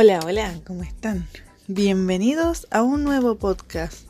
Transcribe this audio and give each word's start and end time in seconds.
Hola, 0.00 0.20
hola, 0.24 0.54
¿cómo 0.64 0.84
están? 0.84 1.26
Bienvenidos 1.66 2.68
a 2.70 2.84
un 2.84 3.02
nuevo 3.02 3.34
podcast. 3.34 4.06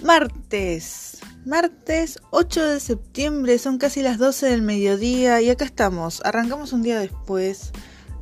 Martes, 0.00 1.18
martes 1.44 2.20
8 2.30 2.64
de 2.66 2.78
septiembre, 2.78 3.58
son 3.58 3.78
casi 3.78 4.00
las 4.00 4.18
12 4.18 4.46
del 4.46 4.62
mediodía 4.62 5.40
y 5.40 5.50
acá 5.50 5.64
estamos. 5.64 6.22
Arrancamos 6.24 6.72
un 6.72 6.84
día 6.84 7.00
después, 7.00 7.72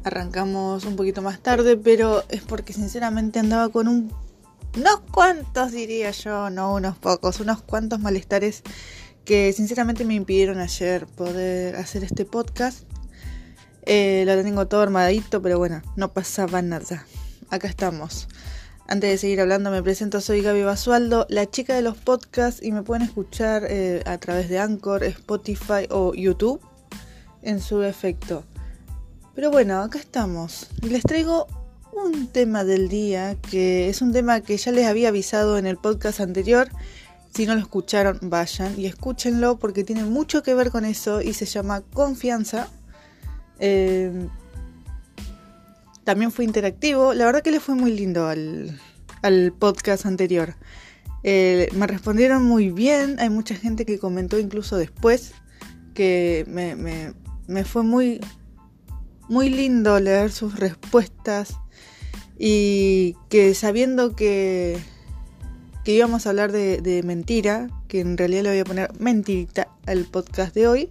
arrancamos 0.02 0.86
un 0.86 0.96
poquito 0.96 1.20
más 1.20 1.42
tarde, 1.42 1.76
pero 1.76 2.24
es 2.30 2.40
porque 2.40 2.72
sinceramente 2.72 3.38
andaba 3.38 3.68
con 3.68 3.86
un, 3.86 4.10
unos 4.78 5.00
cuantos, 5.10 5.70
diría 5.70 6.12
yo, 6.12 6.48
no 6.48 6.72
unos 6.72 6.96
pocos, 6.96 7.40
unos 7.40 7.60
cuantos 7.60 8.00
malestares 8.00 8.62
que 9.26 9.52
sinceramente 9.52 10.06
me 10.06 10.14
impidieron 10.14 10.60
ayer 10.60 11.04
poder 11.06 11.76
hacer 11.76 12.04
este 12.04 12.24
podcast 12.24 12.89
eh, 13.86 14.24
lo 14.26 14.42
tengo 14.42 14.66
todo 14.66 14.82
armadito, 14.82 15.40
pero 15.42 15.58
bueno, 15.58 15.82
no 15.96 16.12
pasaba 16.12 16.62
nada. 16.62 17.06
Acá 17.50 17.68
estamos. 17.68 18.28
Antes 18.86 19.10
de 19.10 19.18
seguir 19.18 19.40
hablando, 19.40 19.70
me 19.70 19.82
presento, 19.82 20.20
soy 20.20 20.42
Gaby 20.42 20.62
Basualdo, 20.64 21.26
la 21.28 21.48
chica 21.48 21.74
de 21.74 21.82
los 21.82 21.96
podcasts, 21.96 22.60
y 22.62 22.72
me 22.72 22.82
pueden 22.82 23.04
escuchar 23.04 23.64
eh, 23.68 24.02
a 24.04 24.18
través 24.18 24.48
de 24.48 24.58
Anchor, 24.58 25.04
Spotify 25.04 25.86
o 25.90 26.12
YouTube 26.12 26.60
en 27.42 27.60
su 27.60 27.82
efecto. 27.82 28.44
Pero 29.34 29.50
bueno, 29.50 29.80
acá 29.80 29.98
estamos. 29.98 30.66
Les 30.82 31.02
traigo 31.02 31.46
un 31.92 32.26
tema 32.28 32.64
del 32.64 32.88
día, 32.88 33.36
que 33.50 33.88
es 33.88 34.02
un 34.02 34.12
tema 34.12 34.40
que 34.40 34.56
ya 34.56 34.72
les 34.72 34.86
había 34.86 35.08
avisado 35.08 35.56
en 35.56 35.66
el 35.66 35.76
podcast 35.76 36.20
anterior. 36.20 36.68
Si 37.32 37.46
no 37.46 37.54
lo 37.54 37.60
escucharon, 37.60 38.18
vayan 38.22 38.78
y 38.78 38.86
escúchenlo 38.86 39.58
porque 39.58 39.84
tiene 39.84 40.04
mucho 40.04 40.42
que 40.42 40.54
ver 40.54 40.70
con 40.70 40.84
eso 40.84 41.22
y 41.22 41.32
se 41.32 41.46
llama 41.46 41.82
confianza 41.92 42.68
eh, 43.60 44.28
también 46.04 46.32
fue 46.32 46.44
interactivo. 46.44 47.14
La 47.14 47.26
verdad 47.26 47.42
que 47.42 47.52
le 47.52 47.60
fue 47.60 47.74
muy 47.74 47.92
lindo 47.92 48.26
al, 48.26 48.80
podcast 49.58 50.06
anterior. 50.06 50.56
Eh, 51.22 51.68
me 51.74 51.86
respondieron 51.86 52.42
muy 52.42 52.70
bien. 52.70 53.20
Hay 53.20 53.30
mucha 53.30 53.54
gente 53.54 53.84
que 53.84 53.98
comentó 53.98 54.38
incluso 54.38 54.76
después 54.76 55.34
que 55.94 56.44
me, 56.48 57.64
fue 57.64 57.82
muy, 57.82 58.20
muy 59.28 59.50
lindo 59.50 60.00
leer 60.00 60.32
sus 60.32 60.58
respuestas 60.58 61.56
y 62.38 63.16
que 63.28 63.54
sabiendo 63.54 64.16
que, 64.16 64.78
que 65.84 65.92
íbamos 65.92 66.26
a 66.26 66.30
hablar 66.30 66.52
de, 66.52 67.02
mentira, 67.04 67.68
que 67.86 68.00
en 68.00 68.16
realidad 68.16 68.44
le 68.44 68.50
voy 68.50 68.58
a 68.60 68.64
poner 68.64 68.90
mentirita 68.98 69.68
al 69.86 70.06
podcast 70.06 70.54
de 70.54 70.66
hoy, 70.66 70.90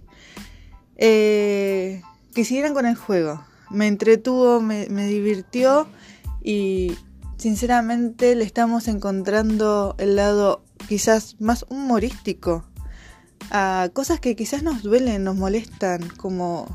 eh, 0.96 2.02
que 2.34 2.44
siguieran 2.44 2.74
con 2.74 2.86
el 2.86 2.96
juego. 2.96 3.44
Me 3.70 3.86
entretuvo, 3.86 4.60
me, 4.60 4.86
divirtió 4.86 5.86
y 6.42 6.96
sinceramente 7.36 8.34
le 8.34 8.44
estamos 8.44 8.88
encontrando 8.88 9.94
el 9.98 10.16
lado 10.16 10.62
quizás 10.88 11.36
más 11.40 11.64
humorístico 11.68 12.64
a 13.50 13.88
cosas 13.92 14.20
que 14.20 14.36
quizás 14.36 14.62
nos 14.62 14.82
duelen, 14.82 15.24
nos 15.24 15.36
molestan, 15.36 16.08
como 16.16 16.66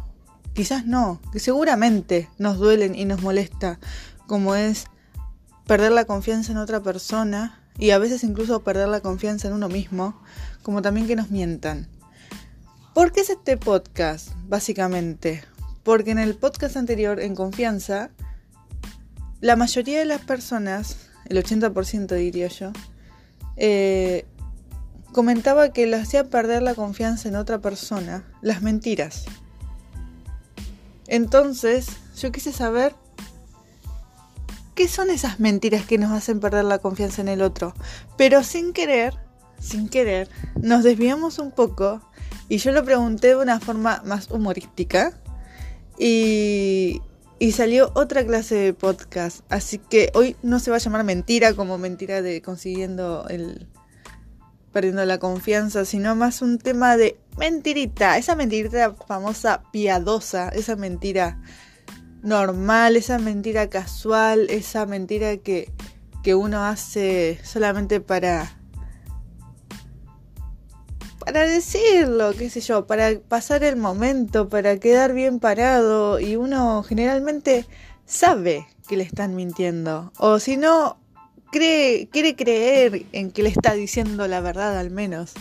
quizás 0.54 0.86
no, 0.86 1.20
que 1.32 1.40
seguramente 1.40 2.30
nos 2.38 2.58
duelen 2.58 2.96
y 2.96 3.06
nos 3.06 3.22
molesta, 3.22 3.80
como 4.28 4.56
es 4.56 4.86
perder 5.68 5.92
la 5.92 6.06
confianza 6.06 6.52
en 6.52 6.58
otra 6.58 6.82
persona 6.82 7.62
y 7.78 7.92
a 7.92 7.98
veces 7.98 8.24
incluso 8.24 8.64
perder 8.64 8.88
la 8.88 9.02
confianza 9.02 9.48
en 9.48 9.54
uno 9.54 9.68
mismo, 9.68 10.20
como 10.64 10.82
también 10.82 11.08
que 11.08 11.16
nos 11.16 11.30
mientan. 11.30 11.88
¿Por 12.96 13.12
qué 13.12 13.20
es 13.20 13.30
este 13.30 13.58
podcast, 13.58 14.30
básicamente? 14.48 15.44
Porque 15.84 16.12
en 16.12 16.18
el 16.18 16.38
podcast 16.38 16.78
anterior, 16.78 17.20
en 17.20 17.36
confianza, 17.36 18.10
la 19.42 19.58
mayoría 19.58 20.00
de 20.00 20.06
las 20.06 20.22
personas, 20.22 21.10
el 21.26 21.36
80% 21.44 22.16
diría 22.16 22.48
yo, 22.48 22.72
eh, 23.58 24.26
comentaba 25.12 25.74
que 25.74 25.88
le 25.88 25.98
hacía 25.98 26.30
perder 26.30 26.62
la 26.62 26.74
confianza 26.74 27.28
en 27.28 27.36
otra 27.36 27.60
persona 27.60 28.24
las 28.42 28.62
mentiras. 28.62 29.26
Entonces, 31.08 31.88
yo 32.18 32.32
quise 32.32 32.54
saber 32.54 32.96
qué 34.74 34.88
son 34.88 35.10
esas 35.10 35.42
mentiras 35.42 35.86
que 35.86 35.98
nos 35.98 36.14
hacen 36.14 36.40
perder 36.40 36.64
la 36.64 36.80
confianza 36.80 37.22
en 37.22 37.28
el 37.28 37.42
otro. 37.42 37.74
Pero 38.16 38.42
sin 38.42 38.72
querer, 38.72 39.14
sin 39.60 39.90
querer, 39.90 40.30
nos 40.62 40.86
desviamos 40.86 41.40
un 41.40 41.52
poco 41.52 42.02
y 42.48 42.58
yo 42.58 42.72
lo 42.72 42.84
pregunté 42.84 43.30
de 43.30 43.36
una 43.38 43.60
forma 43.60 44.02
más 44.06 44.30
humorística. 44.30 45.14
Y, 45.98 47.02
y 47.40 47.52
salió 47.54 47.92
otra 47.96 48.26
clase 48.26 48.56
de 48.56 48.74
podcast. 48.74 49.42
Así 49.50 49.78
que 49.78 50.12
hoy 50.14 50.36
no 50.44 50.60
se 50.60 50.72
va 50.72 50.78
a 50.78 50.80
llamar 50.80 51.04
mentira 51.04 51.54
como 51.54 51.78
mentira 51.78 52.22
de 52.22 52.42
consiguiendo 52.42 53.28
el. 53.30 53.68
perdiendo 54.72 55.06
la 55.06 55.20
confianza, 55.20 55.86
sino 55.86 56.16
más 56.16 56.42
un 56.42 56.58
tema 56.58 56.98
de 56.98 57.18
mentirita. 57.38 58.18
Esa 58.18 58.36
mentirita 58.36 58.96
famosa 59.08 59.64
piadosa. 59.72 60.50
Esa 60.50 60.76
mentira 60.76 61.42
normal, 62.22 62.96
esa 62.96 63.20
mentira 63.20 63.70
casual, 63.70 64.48
esa 64.50 64.86
mentira 64.86 65.38
que, 65.38 65.72
que 66.24 66.36
uno 66.36 66.64
hace 66.66 67.40
solamente 67.44 68.02
para 68.02 68.58
para 71.26 71.48
decirlo, 71.48 72.34
qué 72.38 72.52
sé 72.52 72.62
yo, 72.62 72.86
para 72.86 73.20
pasar 73.20 73.64
el 73.64 73.78
momento, 73.78 74.48
para 74.48 74.78
quedar 74.78 75.12
bien 75.12 75.40
parado 75.40 76.20
y 76.20 76.36
uno 76.36 76.84
generalmente 76.84 77.66
sabe 78.06 78.68
que 78.88 78.96
le 78.96 79.04
están 79.04 79.34
mintiendo 79.36 80.14
o 80.20 80.38
si 80.40 80.56
no 80.56 81.00
cree 81.52 82.10
quiere 82.10 82.36
creer 82.36 83.08
en 83.12 83.32
que 83.32 83.42
le 83.42 83.50
está 83.50 83.74
diciendo 83.74 84.28
la 84.28 84.40
verdad 84.40 84.78
al 84.78 84.92
menos. 84.92 85.34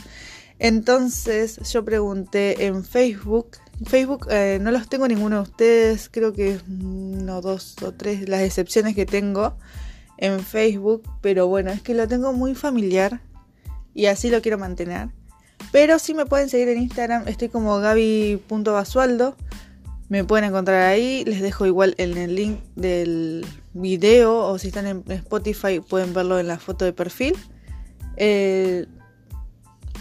Entonces 0.58 1.60
yo 1.70 1.84
pregunté 1.84 2.64
en 2.64 2.82
Facebook, 2.82 3.58
Facebook 3.84 4.26
eh, 4.30 4.58
no 4.62 4.70
los 4.70 4.88
tengo 4.88 5.06
ninguno 5.06 5.36
de 5.36 5.42
ustedes, 5.42 6.08
creo 6.08 6.32
que 6.32 6.60
uno, 6.66 7.42
dos 7.42 7.76
o 7.82 7.92
tres 7.92 8.26
las 8.26 8.40
excepciones 8.40 8.94
que 8.94 9.04
tengo 9.04 9.58
en 10.16 10.40
Facebook, 10.40 11.02
pero 11.20 11.46
bueno, 11.46 11.72
es 11.72 11.82
que 11.82 11.92
lo 11.92 12.08
tengo 12.08 12.32
muy 12.32 12.54
familiar 12.54 13.20
y 13.92 14.06
así 14.06 14.30
lo 14.30 14.40
quiero 14.40 14.56
mantener. 14.56 15.10
Pero 15.72 15.98
si 15.98 16.14
me 16.14 16.26
pueden 16.26 16.48
seguir 16.48 16.68
en 16.68 16.78
Instagram, 16.78 17.28
estoy 17.28 17.48
como 17.48 17.78
gaby.basualdo. 17.78 19.36
Me 20.08 20.24
pueden 20.24 20.44
encontrar 20.44 20.82
ahí, 20.82 21.24
les 21.24 21.40
dejo 21.40 21.66
igual 21.66 21.94
en 21.98 22.16
el 22.16 22.34
link 22.34 22.60
del 22.76 23.44
video 23.72 24.36
o 24.36 24.58
si 24.58 24.68
están 24.68 24.86
en 24.86 25.04
Spotify 25.08 25.80
pueden 25.80 26.12
verlo 26.14 26.38
en 26.38 26.46
la 26.46 26.58
foto 26.58 26.84
de 26.84 26.92
perfil. 26.92 27.34
Eh, 28.16 28.86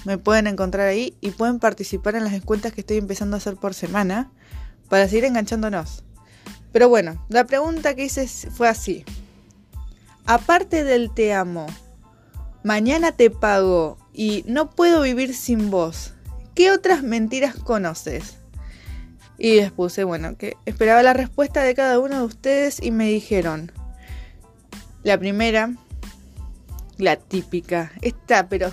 me 0.06 0.18
pueden 0.18 0.48
encontrar 0.48 0.88
ahí 0.88 1.16
y 1.22 1.32
pueden 1.32 1.60
participar 1.60 2.16
en 2.16 2.26
las 2.26 2.34
encuestas 2.34 2.74
que 2.74 2.82
estoy 2.82 2.98
empezando 2.98 3.36
a 3.36 3.40
hacer 3.40 3.56
por 3.56 3.74
semana 3.74 4.32
para 4.90 5.08
seguir 5.08 5.26
enganchándonos. 5.26 6.04
Pero 6.72 6.90
bueno, 6.90 7.24
la 7.30 7.46
pregunta 7.46 7.96
que 7.96 8.06
hice 8.06 8.28
fue 8.28 8.68
así. 8.68 9.06
Aparte 10.26 10.84
del 10.84 11.14
te 11.14 11.34
amo, 11.34 11.68
mañana 12.64 13.14
te 13.14 13.30
pago 13.30 13.98
y 14.14 14.44
no 14.48 14.70
puedo 14.70 15.02
vivir 15.02 15.36
sin 15.36 15.72
vos. 15.72 16.14
¿Qué 16.56 16.72
otras 16.72 17.04
mentiras 17.04 17.56
conoces? 17.56 18.38
Y 19.38 19.56
les 19.56 19.72
puse, 19.72 20.04
bueno, 20.04 20.38
que 20.38 20.56
esperaba 20.66 21.02
la 21.04 21.14
respuesta 21.14 21.64
de 21.64 21.74
cada 21.74 22.00
uno 22.00 22.20
de 22.20 22.24
ustedes 22.24 22.82
y 22.82 22.92
me 22.92 23.08
dijeron, 23.08 23.72
la 25.04 25.18
primera, 25.18 25.74
la 26.98 27.16
típica, 27.16 27.92
esta, 28.02 28.48
pero 28.48 28.72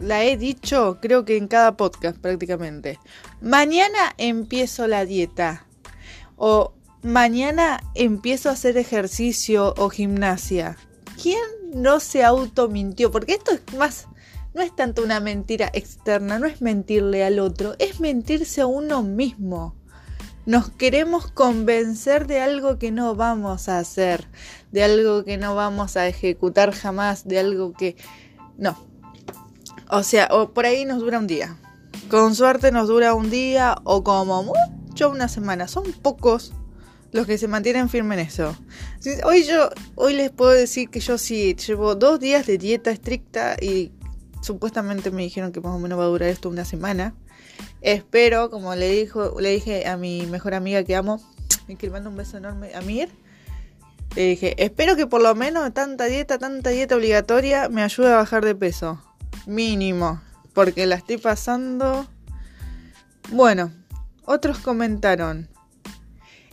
la 0.00 0.24
he 0.24 0.36
dicho 0.36 0.98
creo 1.00 1.24
que 1.24 1.36
en 1.36 1.46
cada 1.46 1.76
podcast 1.76 2.18
prácticamente. 2.18 2.98
Mañana 3.40 4.14
empiezo 4.18 4.88
la 4.88 5.04
dieta. 5.04 5.64
O 6.36 6.72
mañana 7.02 7.80
empiezo 7.94 8.48
a 8.48 8.52
hacer 8.52 8.76
ejercicio 8.76 9.74
o 9.76 9.88
gimnasia. 9.90 10.76
¿Quién 11.22 11.38
no 11.72 12.00
se 12.00 12.24
automintió? 12.24 13.12
Porque 13.12 13.34
esto 13.34 13.52
es 13.52 13.76
más 13.76 14.08
no 14.54 14.62
es 14.62 14.74
tanto 14.74 15.02
una 15.02 15.20
mentira 15.20 15.70
externa, 15.72 16.38
no 16.38 16.46
es 16.46 16.60
mentirle 16.60 17.24
al 17.24 17.38
otro, 17.38 17.74
es 17.78 18.00
mentirse 18.00 18.60
a 18.60 18.66
uno 18.66 19.02
mismo. 19.02 19.74
Nos 20.44 20.70
queremos 20.70 21.30
convencer 21.30 22.26
de 22.26 22.40
algo 22.40 22.78
que 22.78 22.90
no 22.90 23.14
vamos 23.14 23.68
a 23.68 23.78
hacer, 23.78 24.28
de 24.72 24.82
algo 24.82 25.24
que 25.24 25.38
no 25.38 25.54
vamos 25.54 25.96
a 25.96 26.08
ejecutar 26.08 26.72
jamás, 26.72 27.26
de 27.26 27.38
algo 27.38 27.72
que... 27.72 27.96
No. 28.58 28.76
O 29.88 30.02
sea, 30.02 30.28
o 30.32 30.52
por 30.52 30.66
ahí 30.66 30.84
nos 30.84 31.00
dura 31.00 31.18
un 31.18 31.28
día. 31.28 31.56
Con 32.10 32.34
suerte 32.34 32.72
nos 32.72 32.88
dura 32.88 33.14
un 33.14 33.30
día 33.30 33.76
o 33.84 34.02
como 34.02 34.42
mucho 34.42 35.10
una 35.10 35.28
semana. 35.28 35.68
Son 35.68 35.84
pocos 36.02 36.52
los 37.12 37.26
que 37.26 37.38
se 37.38 37.46
mantienen 37.46 37.88
firmes 37.88 38.18
en 38.18 38.26
eso. 38.26 38.56
Hoy 39.24 39.44
yo, 39.44 39.70
hoy 39.94 40.14
les 40.14 40.30
puedo 40.30 40.50
decir 40.50 40.88
que 40.88 41.00
yo 41.00 41.18
sí 41.18 41.54
llevo 41.54 41.94
dos 41.94 42.18
días 42.18 42.46
de 42.46 42.58
dieta 42.58 42.90
estricta 42.90 43.56
y 43.60 43.92
supuestamente 44.42 45.10
me 45.10 45.22
dijeron 45.22 45.52
que 45.52 45.60
más 45.60 45.74
o 45.74 45.78
menos 45.78 45.98
va 45.98 46.04
a 46.04 46.08
durar 46.08 46.28
esto 46.28 46.48
una 46.50 46.64
semana. 46.64 47.14
Espero, 47.80 48.50
como 48.50 48.74
le, 48.74 48.90
dijo, 48.90 49.40
le 49.40 49.50
dije 49.50 49.86
a 49.88 49.96
mi 49.96 50.26
mejor 50.26 50.54
amiga 50.54 50.84
que 50.84 50.94
amo, 50.94 51.22
que 51.78 51.86
le 51.86 51.92
mando 51.92 52.10
un 52.10 52.16
beso 52.16 52.36
enorme 52.36 52.74
a 52.74 52.82
Mir, 52.82 53.08
Le 54.14 54.22
dije, 54.22 54.62
espero 54.62 54.94
que 54.94 55.06
por 55.06 55.22
lo 55.22 55.34
menos 55.34 55.72
tanta 55.72 56.04
dieta, 56.04 56.38
tanta 56.38 56.70
dieta 56.70 56.96
obligatoria 56.96 57.68
me 57.70 57.82
ayude 57.82 58.12
a 58.12 58.16
bajar 58.16 58.44
de 58.44 58.54
peso. 58.54 59.02
Mínimo. 59.46 60.20
Porque 60.52 60.84
la 60.86 60.96
estoy 60.96 61.16
pasando. 61.16 62.06
Bueno, 63.30 63.72
otros 64.26 64.58
comentaron. 64.58 65.48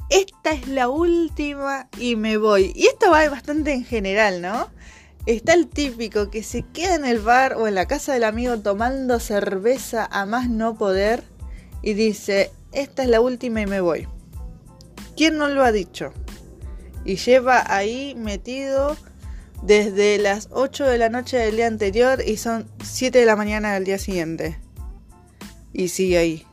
Esta 0.10 0.54
es 0.54 0.68
la 0.68 0.88
última 0.90 1.90
y 1.98 2.16
me 2.16 2.38
voy. 2.38 2.72
Y 2.76 2.88
esto 2.88 3.12
va 3.12 3.28
bastante 3.30 3.74
en 3.74 3.84
general, 3.84 4.42
¿no? 4.42 4.70
Está 5.26 5.54
el 5.54 5.68
típico 5.68 6.30
que 6.30 6.44
se 6.44 6.64
queda 6.64 6.96
en 6.96 7.06
el 7.06 7.20
bar 7.20 7.54
o 7.56 7.68
en 7.68 7.76
la 7.76 7.88
casa 7.88 8.14
del 8.14 8.24
amigo 8.24 8.60
tomando 8.60 9.20
cerveza 9.20 10.08
a 10.10 10.26
más 10.26 10.50
no 10.50 10.76
poder 10.76 11.24
y 11.82 11.94
dice, 11.94 12.52
esta 12.72 13.04
es 13.04 13.10
la 13.10 13.22
última 13.22 13.62
y 13.62 13.66
me 13.66 13.82
voy. 13.82 14.08
¿Quién 15.16 15.38
no 15.38 15.50
lo 15.50 15.64
ha 15.64 15.72
dicho? 15.72 16.14
Y 17.06 17.18
lleva 17.18 17.64
ahí 17.74 18.16
metido 18.16 18.96
desde 19.62 20.18
las 20.18 20.48
8 20.52 20.86
de 20.86 20.98
la 20.98 21.10
noche 21.10 21.38
del 21.38 21.58
día 21.58 21.68
anterior 21.68 22.22
y 22.26 22.38
son 22.38 22.70
7 22.84 23.20
de 23.20 23.26
la 23.26 23.36
mañana 23.36 23.74
del 23.74 23.84
día 23.84 23.98
siguiente. 23.98 24.60
Y 25.74 25.90
sigue 25.90 26.18
ahí. 26.18 26.46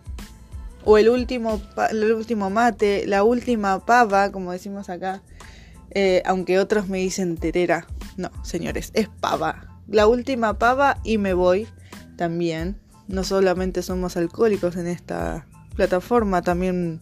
O 0.84 0.98
el 0.98 1.08
último, 1.08 1.60
el 1.90 2.12
último 2.12 2.50
mate, 2.50 3.06
la 3.06 3.24
última 3.24 3.84
pava, 3.84 4.30
como 4.30 4.52
decimos 4.52 4.88
acá. 4.88 5.22
Eh, 5.90 6.22
aunque 6.26 6.58
otros 6.58 6.88
me 6.88 6.98
dicen 6.98 7.36
terera. 7.36 7.86
No, 8.16 8.30
señores, 8.42 8.90
es 8.94 9.08
pava. 9.08 9.80
La 9.88 10.06
última 10.06 10.58
pava 10.58 10.98
y 11.04 11.18
me 11.18 11.34
voy 11.34 11.68
también. 12.16 12.80
No 13.08 13.22
solamente 13.24 13.82
somos 13.82 14.16
alcohólicos 14.16 14.76
en 14.76 14.86
esta 14.88 15.46
plataforma, 15.76 16.42
también 16.42 17.00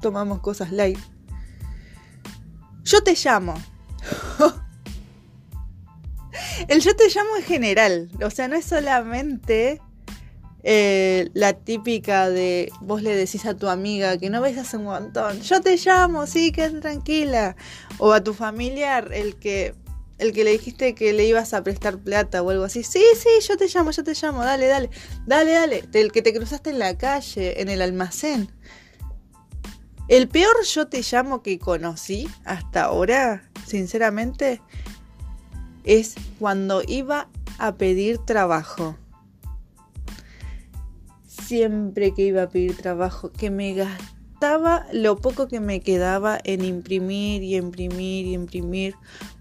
tomamos 0.00 0.40
cosas 0.40 0.72
light. 0.72 0.98
Yo 2.84 3.02
te 3.02 3.14
llamo. 3.14 3.54
El 6.68 6.80
yo 6.80 6.94
te 6.94 7.08
llamo 7.08 7.36
en 7.36 7.42
general. 7.42 8.10
O 8.22 8.30
sea, 8.30 8.48
no 8.48 8.56
es 8.56 8.64
solamente 8.64 9.80
eh, 10.62 11.30
la 11.32 11.52
típica 11.52 12.28
de 12.28 12.72
vos 12.80 13.02
le 13.02 13.14
decís 13.14 13.46
a 13.46 13.54
tu 13.54 13.68
amiga 13.68 14.18
que 14.18 14.30
no 14.30 14.40
ves 14.40 14.58
hace 14.58 14.76
un 14.76 14.84
montón. 14.84 15.40
Yo 15.42 15.60
te 15.60 15.76
llamo, 15.76 16.26
sí, 16.26 16.52
quédate 16.52 16.80
tranquila. 16.80 17.56
O 17.98 18.12
a 18.12 18.22
tu 18.22 18.34
familiar, 18.34 19.10
el 19.12 19.36
que 19.36 19.74
el 20.18 20.32
que 20.32 20.44
le 20.44 20.52
dijiste 20.52 20.94
que 20.94 21.12
le 21.12 21.26
ibas 21.26 21.52
a 21.52 21.62
prestar 21.62 21.98
plata 21.98 22.42
o 22.42 22.50
algo 22.50 22.64
así. 22.64 22.82
Sí, 22.82 23.02
sí, 23.14 23.28
yo 23.46 23.56
te 23.56 23.68
llamo, 23.68 23.90
yo 23.90 24.02
te 24.02 24.14
llamo, 24.14 24.44
dale, 24.44 24.66
dale, 24.66 24.90
dale, 25.26 25.52
dale. 25.52 25.84
El 25.92 26.12
que 26.12 26.22
te 26.22 26.32
cruzaste 26.32 26.70
en 26.70 26.78
la 26.78 26.96
calle, 26.96 27.60
en 27.60 27.68
el 27.68 27.82
almacén. 27.82 28.50
El 30.08 30.28
peor 30.28 30.64
yo 30.64 30.86
te 30.86 31.02
llamo 31.02 31.42
que 31.42 31.58
conocí 31.58 32.28
hasta 32.44 32.84
ahora, 32.84 33.50
sinceramente, 33.66 34.62
es 35.84 36.14
cuando 36.38 36.82
iba 36.86 37.28
a 37.58 37.74
pedir 37.74 38.18
trabajo. 38.18 38.96
Siempre 41.26 42.14
que 42.14 42.22
iba 42.22 42.44
a 42.44 42.48
pedir 42.48 42.76
trabajo, 42.76 43.32
que 43.32 43.50
me 43.50 43.74
gastaba 43.74 44.86
lo 44.92 45.16
poco 45.16 45.48
que 45.48 45.60
me 45.60 45.80
quedaba 45.80 46.38
en 46.44 46.64
imprimir 46.64 47.42
y 47.42 47.56
imprimir 47.56 48.26
y 48.26 48.34
imprimir 48.34 48.94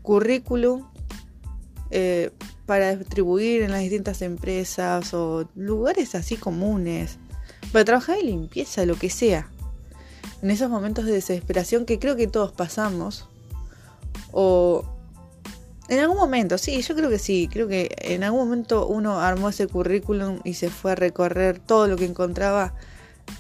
currículum 0.06 0.88
eh, 1.92 2.32
para 2.66 2.96
distribuir 2.96 3.64
en 3.64 3.72
las 3.72 3.82
distintas 3.82 4.22
empresas 4.22 5.14
o 5.14 5.50
lugares 5.56 6.16
así 6.16 6.38
comunes, 6.38 7.18
para 7.74 7.84
trabajar 7.84 8.20
en 8.20 8.28
limpieza, 8.28 8.86
lo 8.86 8.96
que 8.96 9.10
sea 9.10 9.50
en 10.42 10.52
esos 10.52 10.70
momentos 10.70 11.06
de 11.06 11.14
desesperación 11.14 11.86
que 11.86 11.98
creo 11.98 12.16
que 12.16 12.28
todos 12.28 12.52
pasamos. 12.52 13.28
O 14.32 14.86
en 15.88 16.00
algún 16.00 16.18
momento, 16.18 16.60
sí, 16.60 16.82
yo 16.82 16.96
creo 16.96 17.10
que 17.10 17.20
sí, 17.20 17.50
creo 17.52 17.68
que 17.68 17.96
en 18.00 18.24
algún 18.24 18.42
momento 18.42 18.88
uno 18.88 19.20
armó 19.20 19.50
ese 19.50 19.68
currículum 19.68 20.40
y 20.44 20.54
se 20.56 20.70
fue 20.70 20.92
a 20.92 20.96
recorrer 20.96 21.60
todo 21.60 21.88
lo 21.88 21.96
que 21.96 22.06
encontraba 22.06 22.76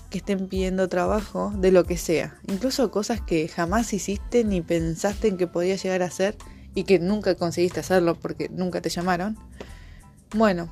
que 0.09 0.17
estén 0.17 0.47
pidiendo 0.47 0.89
trabajo, 0.89 1.53
de 1.57 1.71
lo 1.71 1.83
que 1.83 1.97
sea. 1.97 2.39
Incluso 2.47 2.89
cosas 2.89 3.21
que 3.21 3.47
jamás 3.47 3.94
hiciste 3.94 4.44
ni 4.44 4.62
pensaste 4.62 5.27
en 5.27 5.38
que 5.38 5.45
podía 5.45 5.75
llegar 5.75 6.01
a 6.01 6.06
hacer 6.06 6.35
y 6.75 6.83
que 6.83 7.00
nunca 7.00 7.33
conseguiste 7.33 7.80
hacerlo 7.80 8.16
porque 8.16 8.50
nunca 8.50 8.81
te 8.81 8.89
llamaron. 8.89 9.38
Bueno, 10.36 10.72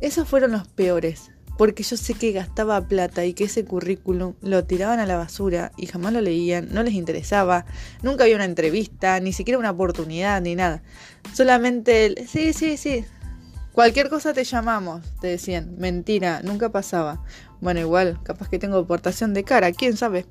esos 0.00 0.26
fueron 0.26 0.52
los 0.52 0.66
peores 0.66 1.30
porque 1.56 1.82
yo 1.82 1.96
sé 1.96 2.14
que 2.14 2.32
gastaba 2.32 2.80
plata 2.88 3.24
y 3.24 3.34
que 3.34 3.44
ese 3.44 3.64
currículum 3.64 4.34
lo 4.42 4.64
tiraban 4.64 4.98
a 4.98 5.06
la 5.06 5.16
basura 5.16 5.72
y 5.76 5.86
jamás 5.86 6.12
lo 6.12 6.20
leían, 6.20 6.68
no 6.72 6.82
les 6.82 6.94
interesaba, 6.94 7.64
nunca 8.02 8.24
había 8.24 8.36
una 8.36 8.44
entrevista, 8.44 9.20
ni 9.20 9.32
siquiera 9.32 9.58
una 9.58 9.70
oportunidad, 9.70 10.40
ni 10.40 10.56
nada. 10.56 10.82
Solamente 11.32 12.06
el, 12.06 12.28
sí, 12.28 12.52
sí, 12.52 12.76
sí, 12.76 13.04
cualquier 13.72 14.08
cosa 14.08 14.32
te 14.32 14.44
llamamos, 14.44 15.02
te 15.20 15.28
decían, 15.28 15.76
mentira, 15.78 16.40
nunca 16.42 16.70
pasaba. 16.70 17.22
Bueno, 17.60 17.80
igual, 17.80 18.18
capaz 18.24 18.48
que 18.48 18.58
tengo 18.58 18.78
aportación 18.78 19.32
de 19.32 19.44
cara, 19.44 19.72
quién 19.72 19.96
sabe. 19.96 20.26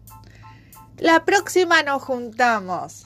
La 0.98 1.26
próxima 1.26 1.84
nos 1.84 2.04
juntamos. 2.04 3.06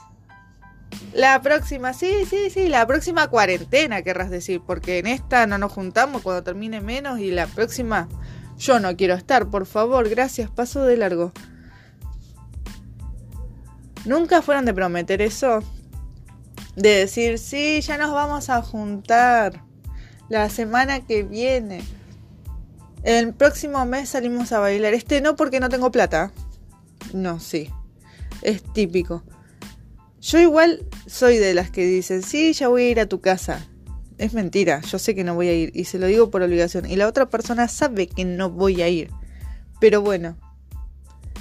La 1.13 1.41
próxima, 1.41 1.93
sí, 1.93 2.25
sí, 2.29 2.49
sí, 2.49 2.69
la 2.69 2.85
próxima 2.85 3.27
cuarentena, 3.27 4.01
querrás 4.01 4.29
decir, 4.29 4.61
porque 4.65 4.99
en 4.99 5.07
esta 5.07 5.47
no 5.47 5.57
nos 5.57 5.71
juntamos 5.71 6.21
cuando 6.21 6.43
termine 6.43 6.81
menos 6.81 7.19
y 7.19 7.31
la 7.31 7.47
próxima 7.47 8.07
yo 8.57 8.79
no 8.79 8.95
quiero 8.95 9.13
estar, 9.13 9.49
por 9.49 9.65
favor, 9.65 10.09
gracias, 10.09 10.49
paso 10.49 10.83
de 10.83 10.97
largo. 10.97 11.31
Nunca 14.05 14.41
fueron 14.41 14.65
de 14.65 14.73
prometer 14.73 15.21
eso, 15.21 15.63
de 16.75 16.89
decir, 16.89 17.39
sí, 17.39 17.81
ya 17.81 17.97
nos 17.97 18.11
vamos 18.11 18.49
a 18.49 18.61
juntar 18.61 19.63
la 20.29 20.49
semana 20.49 21.05
que 21.05 21.23
viene. 21.23 21.83
El 23.03 23.33
próximo 23.33 23.85
mes 23.85 24.09
salimos 24.09 24.51
a 24.51 24.59
bailar. 24.59 24.93
Este 24.93 25.21
no 25.21 25.35
porque 25.35 25.59
no 25.59 25.69
tengo 25.69 25.91
plata. 25.91 26.31
No, 27.13 27.39
sí. 27.39 27.71
Es 28.41 28.63
típico. 28.73 29.23
Yo 30.27 30.39
igual 30.39 30.85
soy 31.05 31.37
de 31.37 31.53
las 31.53 31.71
que 31.71 31.85
dicen, 31.85 32.21
sí, 32.21 32.51
ya 32.51 32.67
voy 32.67 32.83
a 32.83 32.89
ir 32.89 32.99
a 32.99 33.05
tu 33.05 33.21
casa. 33.21 33.65
Es 34.17 34.33
mentira, 34.33 34.81
yo 34.81 34.99
sé 34.99 35.15
que 35.15 35.23
no 35.23 35.35
voy 35.35 35.47
a 35.47 35.53
ir 35.53 35.71
y 35.73 35.85
se 35.85 35.99
lo 35.99 36.07
digo 36.07 36.29
por 36.29 36.41
obligación. 36.41 36.85
Y 36.85 36.97
la 36.97 37.07
otra 37.07 37.29
persona 37.29 37.69
sabe 37.69 38.07
que 38.07 38.25
no 38.25 38.49
voy 38.49 38.81
a 38.81 38.89
ir. 38.89 39.09
Pero 39.79 40.01
bueno, 40.01 40.35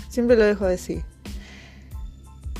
siempre 0.08 0.36
lo 0.36 0.44
dejo 0.44 0.66
decir. 0.66 1.02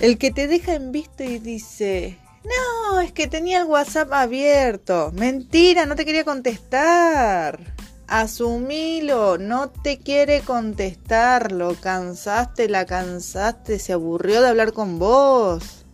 El 0.00 0.18
que 0.18 0.33
te 0.33 0.49
deja 0.49 0.75
en 0.75 0.90
visto 0.90 1.23
y 1.23 1.38
dice, 1.38 2.18
no, 2.42 3.00
es 3.00 3.12
que 3.12 3.28
tenía 3.28 3.61
el 3.61 3.66
WhatsApp 3.66 4.12
abierto. 4.12 5.12
Mentira, 5.14 5.87
no 5.87 5.95
te 5.95 6.04
quería 6.04 6.25
contestar. 6.25 7.61
Asumilo, 8.09 9.38
no 9.38 9.71
te 9.71 9.99
quiere 9.99 10.40
contestar, 10.40 11.52
lo 11.52 11.76
cansaste, 11.76 12.68
la 12.68 12.85
cansaste, 12.85 13.78
se 13.78 13.92
aburrió 13.92 14.42
de 14.42 14.49
hablar 14.49 14.73
con 14.73 14.99
vos. 14.99 15.86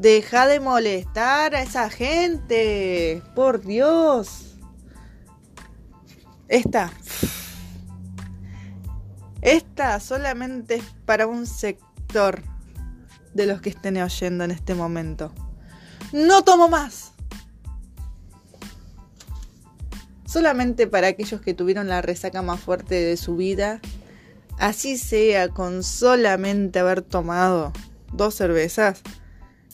Deja 0.00 0.46
de 0.46 0.60
molestar 0.60 1.54
a 1.54 1.60
esa 1.60 1.90
gente. 1.90 3.22
Por 3.34 3.60
Dios. 3.60 4.56
Esta. 6.48 6.90
Esta 9.42 10.00
solamente 10.00 10.76
es 10.76 10.84
para 11.04 11.26
un 11.26 11.46
sector 11.46 12.42
de 13.34 13.44
los 13.44 13.60
que 13.60 13.68
estén 13.68 13.98
oyendo 13.98 14.44
en 14.44 14.52
este 14.52 14.74
momento. 14.74 15.34
No 16.14 16.44
tomo 16.44 16.68
más. 16.68 17.12
Solamente 20.24 20.86
para 20.86 21.08
aquellos 21.08 21.42
que 21.42 21.52
tuvieron 21.52 21.88
la 21.88 22.00
resaca 22.00 22.40
más 22.40 22.58
fuerte 22.58 22.94
de 22.94 23.18
su 23.18 23.36
vida. 23.36 23.82
Así 24.58 24.96
sea 24.96 25.50
con 25.50 25.82
solamente 25.82 26.78
haber 26.78 27.02
tomado 27.02 27.74
dos 28.14 28.34
cervezas 28.34 29.02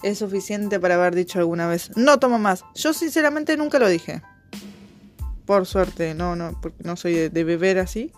es 0.07 0.19
suficiente 0.19 0.79
para 0.79 0.95
haber 0.95 1.17
dicho 1.17 1.41
alguna 1.41 1.67
vez, 1.67 1.91
no 1.97 2.21
tomo 2.21 2.39
más. 2.39 2.65
Yo 2.77 2.93
sinceramente 2.93 3.57
nunca 3.57 3.81
lo 3.81 3.89
dije. 3.89 4.23
Por 5.45 5.67
suerte, 5.67 6.15
no, 6.15 6.37
no, 6.37 6.59
porque 6.61 6.85
no 6.85 6.97
soy 6.97 7.29
de, 7.29 7.45
beber 7.45 7.81
así. 7.81 8.13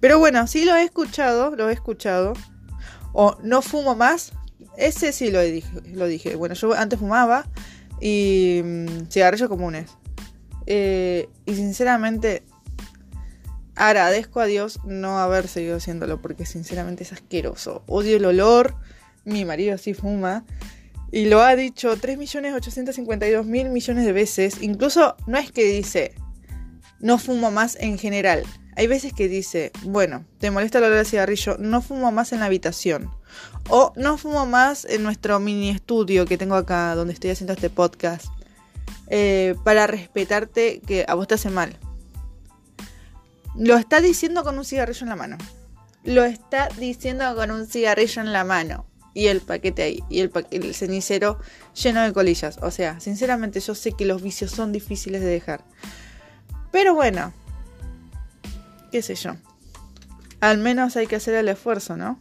Pero 0.00 0.18
bueno, 0.18 0.46
sí 0.46 0.64
lo 0.64 0.74
he 0.74 0.82
escuchado, 0.82 1.54
lo 1.54 1.68
he 1.68 1.74
escuchado. 1.74 2.32
O 3.12 3.36
no 3.42 3.60
fumo 3.60 3.94
más, 3.94 4.32
ese 4.78 5.12
sí 5.12 5.30
lo 5.30 5.40
dije, 5.42 5.68
lo 5.92 6.06
dije. 6.06 6.36
Bueno, 6.36 6.54
yo 6.54 6.72
antes 6.72 6.98
fumaba 6.98 7.46
y 8.00 8.62
mm, 8.64 9.08
cigarrillos 9.10 9.50
comunes. 9.50 9.90
Eh, 10.66 11.28
y 11.44 11.54
sinceramente 11.54 12.44
agradezco 13.74 14.40
a 14.40 14.46
Dios 14.46 14.80
no 14.84 15.18
haber 15.18 15.48
seguido 15.48 15.76
haciéndolo 15.76 16.22
porque 16.22 16.46
sinceramente 16.46 17.04
es 17.04 17.12
asqueroso. 17.12 17.82
Odio 17.86 18.16
el 18.16 18.24
olor. 18.24 18.74
Mi 19.24 19.44
marido 19.44 19.76
sí 19.76 19.92
fuma 19.92 20.44
y 21.12 21.26
lo 21.26 21.42
ha 21.42 21.56
dicho 21.56 21.96
3.852.000 21.96 23.44
millones 23.70 24.04
de 24.04 24.12
veces. 24.12 24.62
Incluso 24.62 25.16
no 25.26 25.38
es 25.38 25.52
que 25.52 25.64
dice, 25.64 26.14
no 27.00 27.18
fumo 27.18 27.50
más 27.50 27.76
en 27.80 27.98
general. 27.98 28.42
Hay 28.76 28.88
veces 28.88 29.12
que 29.14 29.28
dice, 29.28 29.72
bueno, 29.84 30.26
te 30.38 30.50
molesta 30.50 30.78
el 30.78 30.84
olor 30.84 30.98
de 30.98 31.04
cigarrillo, 31.04 31.56
no 31.58 31.80
fumo 31.80 32.12
más 32.12 32.32
en 32.32 32.40
la 32.40 32.46
habitación. 32.46 33.10
O 33.68 33.92
no 33.96 34.18
fumo 34.18 34.44
más 34.46 34.84
en 34.84 35.02
nuestro 35.02 35.40
mini 35.40 35.70
estudio 35.70 36.26
que 36.26 36.36
tengo 36.36 36.56
acá, 36.56 36.94
donde 36.94 37.14
estoy 37.14 37.30
haciendo 37.30 37.54
este 37.54 37.70
podcast. 37.70 38.26
Eh, 39.08 39.54
para 39.64 39.86
respetarte 39.86 40.80
que 40.80 41.04
a 41.08 41.14
vos 41.14 41.28
te 41.28 41.34
hace 41.34 41.48
mal. 41.48 41.78
Lo 43.56 43.76
está 43.78 44.00
diciendo 44.00 44.44
con 44.44 44.58
un 44.58 44.64
cigarrillo 44.64 45.02
en 45.02 45.08
la 45.08 45.16
mano. 45.16 45.38
Lo 46.04 46.24
está 46.24 46.68
diciendo 46.78 47.34
con 47.34 47.50
un 47.50 47.66
cigarrillo 47.66 48.20
en 48.20 48.32
la 48.32 48.44
mano. 48.44 48.84
Y 49.16 49.28
el 49.28 49.40
paquete 49.40 49.82
ahí. 49.82 50.04
Y 50.10 50.20
el, 50.20 50.30
el 50.50 50.74
cenicero 50.74 51.38
lleno 51.72 52.02
de 52.02 52.12
colillas. 52.12 52.58
O 52.60 52.70
sea, 52.70 53.00
sinceramente 53.00 53.60
yo 53.60 53.74
sé 53.74 53.92
que 53.92 54.04
los 54.04 54.20
vicios 54.20 54.50
son 54.50 54.72
difíciles 54.72 55.22
de 55.22 55.28
dejar. 55.28 55.64
Pero 56.70 56.94
bueno. 56.94 57.32
Qué 58.92 59.00
sé 59.00 59.14
yo. 59.14 59.36
Al 60.40 60.58
menos 60.58 60.98
hay 60.98 61.06
que 61.06 61.16
hacer 61.16 61.32
el 61.32 61.48
esfuerzo, 61.48 61.96
¿no? 61.96 62.20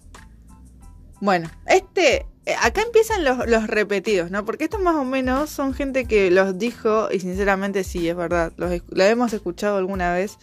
Bueno, 1.19 1.51
este 1.65 2.25
eh, 2.45 2.55
acá 2.61 2.81
empiezan 2.83 3.25
los, 3.25 3.67
repetidos, 3.67 4.31
¿no? 4.31 4.45
Porque 4.45 4.63
estos 4.63 4.79
más 4.79 4.95
o 4.95 5.03
menos 5.03 5.49
son 5.49 5.73
gente 5.73 6.05
que 6.05 6.31
los 6.31 6.57
dijo 6.57 7.09
y 7.11 7.19
sinceramente 7.19 7.83
sí, 7.83 8.07
es 8.07 8.15
verdad, 8.15 8.53
los, 8.55 8.71
lo 8.87 9.03
hemos 9.03 9.33
escuchado 9.33 9.75
alguna 9.75 10.13
vez. 10.13 10.37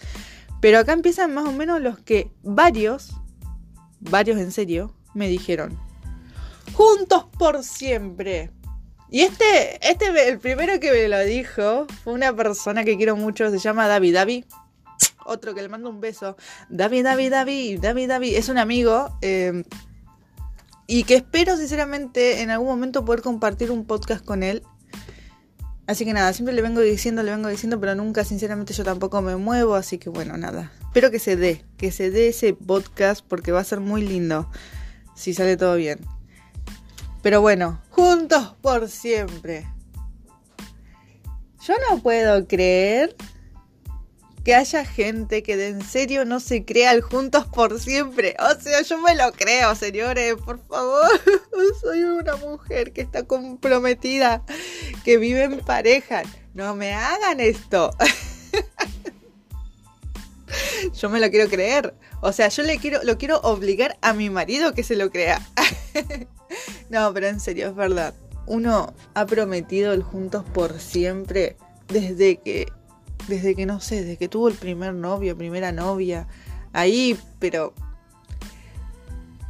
Pero 0.60 0.80
acá 0.80 0.92
empiezan 0.92 1.32
más 1.32 1.48
o 1.48 1.52
menos 1.52 1.80
los 1.80 1.98
que 1.98 2.30
varios, 2.42 3.14
varios 4.00 4.38
en 4.38 4.52
serio, 4.52 4.94
me 5.14 5.28
dijeron. 5.28 5.78
Juntos 6.74 7.26
por 7.38 7.62
siempre. 7.62 8.50
Y 9.10 9.20
este, 9.20 9.78
este, 9.86 10.28
el 10.28 10.38
primero 10.38 10.80
que 10.80 10.90
me 10.90 11.08
lo 11.08 11.20
dijo 11.20 11.86
fue 12.02 12.14
una 12.14 12.34
persona 12.34 12.84
que 12.84 12.96
quiero 12.96 13.16
mucho, 13.16 13.50
se 13.50 13.58
llama 13.58 13.86
David. 13.86 14.14
David, 14.14 14.44
otro 15.26 15.54
que 15.54 15.62
le 15.62 15.68
mando 15.68 15.90
un 15.90 16.00
beso. 16.00 16.36
David, 16.70 17.04
David, 17.04 17.30
David, 17.30 17.80
David, 17.80 18.08
David, 18.08 18.36
es 18.36 18.48
un 18.48 18.58
amigo. 18.58 19.18
Eh, 19.20 19.64
y 20.86 21.04
que 21.04 21.16
espero 21.16 21.56
sinceramente 21.56 22.42
en 22.42 22.50
algún 22.50 22.68
momento 22.68 23.04
poder 23.04 23.22
compartir 23.22 23.70
un 23.70 23.86
podcast 23.86 24.24
con 24.24 24.42
él. 24.42 24.62
Así 25.86 26.04
que 26.04 26.12
nada, 26.12 26.32
siempre 26.32 26.54
le 26.54 26.62
vengo 26.62 26.80
diciendo, 26.80 27.22
le 27.22 27.32
vengo 27.32 27.48
diciendo, 27.48 27.80
pero 27.80 27.94
nunca 27.94 28.24
sinceramente 28.24 28.72
yo 28.72 28.84
tampoco 28.84 29.20
me 29.20 29.36
muevo, 29.36 29.74
así 29.74 29.98
que 29.98 30.10
bueno, 30.10 30.36
nada. 30.36 30.72
Espero 30.82 31.10
que 31.10 31.18
se 31.18 31.36
dé, 31.36 31.64
que 31.76 31.90
se 31.92 32.10
dé 32.10 32.28
ese 32.28 32.54
podcast 32.54 33.24
porque 33.26 33.52
va 33.52 33.60
a 33.60 33.64
ser 33.64 33.80
muy 33.80 34.02
lindo 34.02 34.48
si 35.14 35.34
sale 35.34 35.56
todo 35.56 35.76
bien. 35.76 36.00
Pero 37.22 37.40
bueno, 37.40 37.80
juntos 37.90 38.54
por 38.60 38.88
siempre. 38.88 39.68
Yo 41.64 41.74
no 41.88 42.02
puedo 42.02 42.46
creer 42.48 43.14
que 44.44 44.56
haya 44.56 44.84
gente 44.84 45.44
que 45.44 45.56
de 45.56 45.68
en 45.68 45.82
serio 45.82 46.24
no 46.24 46.40
se 46.40 46.64
crea 46.64 46.92
el 46.92 47.00
juntos 47.00 47.46
por 47.46 47.78
siempre. 47.78 48.34
O 48.40 48.60
sea, 48.60 48.82
yo 48.82 48.98
me 48.98 49.14
lo 49.14 49.30
creo, 49.32 49.76
señores, 49.76 50.34
por 50.44 50.58
favor. 50.66 51.08
Soy 51.80 52.02
una 52.02 52.34
mujer 52.36 52.92
que 52.92 53.02
está 53.02 53.22
comprometida, 53.22 54.42
que 55.04 55.18
vive 55.18 55.44
en 55.44 55.60
pareja. 55.60 56.24
No 56.54 56.74
me 56.74 56.92
hagan 56.92 57.38
esto. 57.38 57.96
yo 61.00 61.08
me 61.08 61.20
lo 61.20 61.30
quiero 61.30 61.48
creer. 61.48 61.94
O 62.20 62.32
sea, 62.32 62.48
yo 62.48 62.64
le 62.64 62.78
quiero, 62.78 63.00
lo 63.04 63.16
quiero 63.18 63.38
obligar 63.42 63.96
a 64.02 64.12
mi 64.12 64.28
marido 64.28 64.74
que 64.74 64.82
se 64.82 64.96
lo 64.96 65.10
crea. 65.10 65.40
no, 66.92 67.12
pero 67.14 67.26
en 67.26 67.40
serio, 67.40 67.68
es 67.68 67.74
verdad. 67.74 68.14
Uno 68.46 68.92
ha 69.14 69.24
prometido 69.24 69.94
el 69.94 70.02
juntos 70.02 70.44
por 70.52 70.78
siempre 70.78 71.56
desde 71.88 72.36
que 72.36 72.66
desde 73.28 73.54
que 73.54 73.66
no 73.66 73.80
sé, 73.80 74.02
desde 74.02 74.16
que 74.18 74.28
tuvo 74.28 74.48
el 74.48 74.54
primer 74.54 74.92
novio, 74.92 75.36
primera 75.36 75.72
novia, 75.72 76.26
ahí, 76.72 77.18
pero 77.38 77.72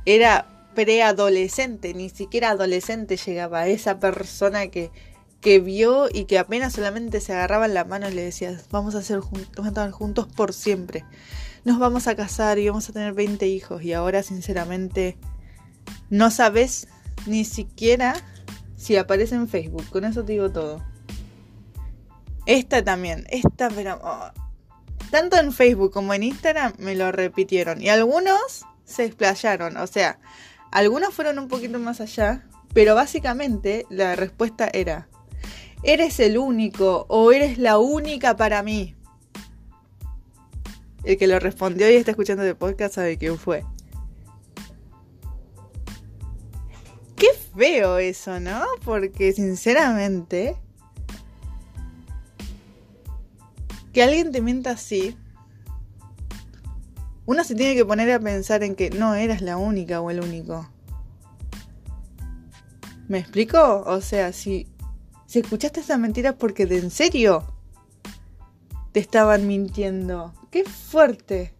era 0.05 0.47
preadolescente, 0.75 1.95
ni 1.95 2.11
siquiera 2.11 2.51
adolescente 2.51 3.17
llegaba, 3.17 3.67
esa 3.67 3.99
persona 3.99 4.69
que, 4.69 4.91
que 5.41 5.59
vio 5.59 6.09
y 6.13 6.27
que 6.27 6.39
apenas 6.39 6.75
solamente 6.75 7.21
se 7.21 7.33
agarraba 7.33 7.67
en 7.67 7.75
la 7.75 7.85
mano 7.85 8.09
y 8.09 8.15
le 8.15 8.23
decía, 8.23 8.61
vamos 8.71 8.95
a, 8.95 9.03
ser 9.03 9.21
vamos 9.21 9.65
a 9.65 9.69
estar 9.69 9.91
juntos 9.91 10.27
por 10.29 10.53
siempre, 10.53 11.05
nos 11.65 11.79
vamos 11.79 12.07
a 12.07 12.15
casar 12.15 12.59
y 12.59 12.69
vamos 12.69 12.89
a 12.89 12.93
tener 12.93 13.15
20 13.15 13.47
hijos 13.47 13.83
y 13.83 13.95
ahora 13.95 14.23
sinceramente 14.23 15.17
no 16.11 16.31
sabes 16.31 16.89
ni 17.27 17.45
siquiera 17.45 18.15
si 18.77 18.97
aparece 18.97 19.35
en 19.35 19.49
Facebook, 19.49 19.89
con 19.91 20.05
eso 20.05 20.25
te 20.25 20.33
digo 20.33 20.51
todo. 20.51 20.85
Esta 22.47 22.83
también, 22.83 23.27
esta, 23.31 23.69
pero... 23.71 24.01
Oh, 24.03 24.31
tanto 25.11 25.37
en 25.37 25.53
Facebook 25.53 25.93
como 25.93 26.15
en 26.15 26.25
Instagram 26.25 26.73
me 26.79 26.97
lo 26.97 27.13
repitieron. 27.13 27.81
Y 27.81 27.89
algunos 27.89 28.65
se 28.85 29.05
explayaron. 29.05 29.77
O 29.77 29.87
sea, 29.87 30.19
algunos 30.73 31.15
fueron 31.15 31.39
un 31.39 31.49
poquito 31.49 31.79
más 31.79 32.01
allá. 32.01 32.45
Pero 32.73 32.95
básicamente 32.95 33.87
la 33.91 34.17
respuesta 34.17 34.69
era, 34.73 35.09
eres 35.83 36.21
el 36.21 36.39
único 36.39 37.05
o 37.09 37.33
eres 37.33 37.59
la 37.59 37.79
única 37.79 38.37
para 38.37 38.63
mí. 38.63 38.97
El 41.05 41.19
que 41.19 41.27
lo 41.27 41.39
respondió 41.39 41.91
y 41.91 41.97
está 41.97 42.13
escuchando 42.13 42.45
el 42.45 42.57
podcast 42.57 42.95
sabe 42.95 43.19
quién 43.19 43.37
fue. 43.37 43.65
Feo 47.63 47.99
eso, 47.99 48.41
¿no? 48.41 48.65
Porque 48.85 49.33
sinceramente 49.33 50.57
que 53.93 54.03
alguien 54.03 54.33
te 54.33 54.41
mienta 54.41 54.73
así, 54.73 55.17
uno 57.25 57.45
se 57.45 57.55
tiene 57.55 57.77
que 57.77 57.85
poner 57.85 58.11
a 58.11 58.19
pensar 58.19 58.65
en 58.65 58.75
que 58.75 58.91
no 58.91 59.15
eras 59.15 59.43
la 59.43 59.59
única 59.59 60.01
o 60.01 60.11
el 60.11 60.19
único. 60.19 60.69
¿Me 63.07 63.19
explico? 63.19 63.85
O 63.87 64.01
sea, 64.01 64.33
si, 64.33 64.67
si 65.27 65.39
escuchaste 65.39 65.81
esa 65.81 65.99
mentira 65.99 66.33
porque 66.33 66.67
de 66.67 66.79
en 66.79 66.91
serio 66.91 67.45
te 68.91 68.99
estaban 68.99 69.47
mintiendo. 69.47 70.35
¡Qué 70.51 70.65
fuerte! 70.65 71.55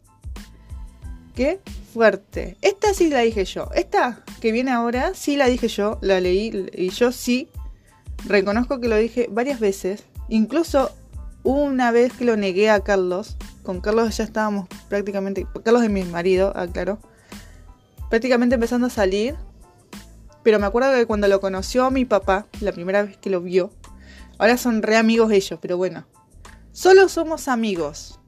¡Qué 1.35 1.61
fuerte! 1.95 2.57
Esta 2.61 2.93
sí 2.93 3.09
la 3.09 3.21
dije 3.21 3.45
yo. 3.45 3.71
Esta 3.75 4.23
que 4.41 4.53
viene 4.53 4.71
ahora 4.71 5.15
sí 5.15 5.37
la 5.37 5.47
dije 5.47 5.69
yo, 5.69 5.99
la 6.03 6.21
leí 6.21 6.69
y 6.75 6.91
yo 6.91 7.11
sí 7.13 7.49
reconozco 8.27 8.81
que 8.81 8.89
lo 8.89 8.97
dije 8.97 9.29
varias 9.31 9.59
veces. 9.59 10.05
Incluso 10.29 10.91
una 11.43 11.91
vez 11.91 12.13
que 12.13 12.25
lo 12.25 12.37
negué 12.37 12.71
a 12.71 12.81
Carlos, 12.81 13.37
con 13.63 13.81
Carlos 13.81 14.17
ya 14.17 14.25
estábamos 14.25 14.69
prácticamente, 14.89 15.47
Carlos 15.65 15.83
es 15.83 15.91
mi 15.91 16.05
marido, 16.05 16.57
aclaro, 16.57 16.99
prácticamente 18.11 18.55
empezando 18.55 18.89
a 18.89 18.91
salir. 18.91 19.35
Pero 20.43 20.59
me 20.59 20.67
acuerdo 20.67 20.93
que 20.95 21.07
cuando 21.07 21.29
lo 21.29 21.41
conoció 21.41 21.91
mi 21.91 22.05
papá, 22.05 22.47
la 22.61 22.73
primera 22.73 23.05
vez 23.05 23.17
que 23.17 23.31
lo 23.31 23.41
vio, 23.41 23.71
ahora 24.39 24.57
son 24.57 24.83
re 24.83 24.97
amigos 24.97 25.31
ellos, 25.31 25.59
pero 25.63 25.77
bueno, 25.77 26.05
solo 26.73 27.09
somos 27.09 27.49
amigos. 27.49 28.19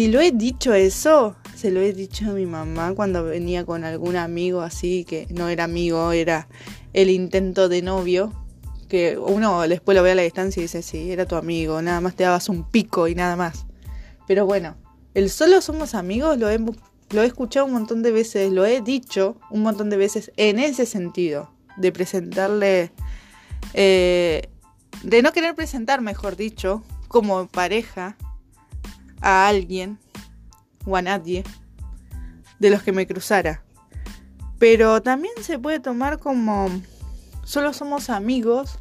Si 0.00 0.08
lo 0.08 0.18
he 0.18 0.32
dicho 0.32 0.72
eso, 0.72 1.36
se 1.54 1.70
lo 1.70 1.78
he 1.82 1.92
dicho 1.92 2.30
a 2.30 2.32
mi 2.32 2.46
mamá 2.46 2.94
cuando 2.94 3.22
venía 3.22 3.66
con 3.66 3.84
algún 3.84 4.16
amigo 4.16 4.62
así, 4.62 5.04
que 5.04 5.26
no 5.28 5.50
era 5.50 5.64
amigo, 5.64 6.12
era 6.12 6.48
el 6.94 7.10
intento 7.10 7.68
de 7.68 7.82
novio 7.82 8.32
que 8.88 9.18
uno 9.18 9.60
después 9.68 9.94
lo 9.94 10.02
ve 10.02 10.12
a 10.12 10.14
la 10.14 10.22
distancia 10.22 10.60
y 10.60 10.62
dice, 10.62 10.80
sí, 10.80 11.12
era 11.12 11.26
tu 11.26 11.36
amigo, 11.36 11.82
nada 11.82 12.00
más 12.00 12.16
te 12.16 12.24
dabas 12.24 12.48
un 12.48 12.64
pico 12.64 13.08
y 13.08 13.14
nada 13.14 13.36
más. 13.36 13.66
Pero 14.26 14.46
bueno, 14.46 14.74
el 15.12 15.28
solo 15.28 15.60
somos 15.60 15.94
amigos 15.94 16.38
lo 16.38 16.48
he, 16.48 16.58
lo 17.10 17.22
escuchado 17.22 17.66
un 17.66 17.72
montón 17.74 18.02
de 18.02 18.10
veces, 18.10 18.50
lo 18.50 18.64
he 18.64 18.80
dicho 18.80 19.36
un 19.50 19.60
montón 19.60 19.90
de 19.90 19.98
veces 19.98 20.32
en 20.38 20.58
ese 20.58 20.86
sentido, 20.86 21.50
de 21.76 21.92
presentarle, 21.92 22.90
eh, 23.74 24.48
de 25.02 25.20
no 25.20 25.32
querer 25.32 25.54
presentar, 25.54 26.00
mejor 26.00 26.36
dicho, 26.36 26.82
como 27.08 27.48
pareja 27.48 28.16
a 29.20 29.48
alguien 29.48 29.98
o 30.86 30.96
a 30.96 31.02
nadie 31.02 31.44
de 32.58 32.70
los 32.70 32.82
que 32.82 32.92
me 32.92 33.06
cruzara. 33.06 33.62
Pero 34.58 35.02
también 35.02 35.34
se 35.42 35.58
puede 35.58 35.80
tomar 35.80 36.18
como 36.18 36.68
solo 37.44 37.72
somos 37.72 38.10
amigos 38.10 38.78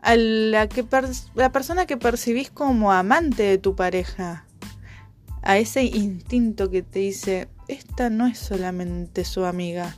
a 0.00 0.16
la, 0.16 0.68
que 0.68 0.84
la 1.34 1.52
persona 1.52 1.86
que 1.86 1.96
percibís 1.96 2.50
como 2.50 2.92
amante 2.92 3.42
de 3.44 3.58
tu 3.58 3.76
pareja, 3.76 4.44
a 5.42 5.58
ese 5.58 5.84
instinto 5.84 6.70
que 6.70 6.82
te 6.82 7.00
dice, 7.00 7.48
esta 7.68 8.10
no 8.10 8.26
es 8.26 8.38
solamente 8.38 9.24
su 9.24 9.44
amiga, 9.44 9.96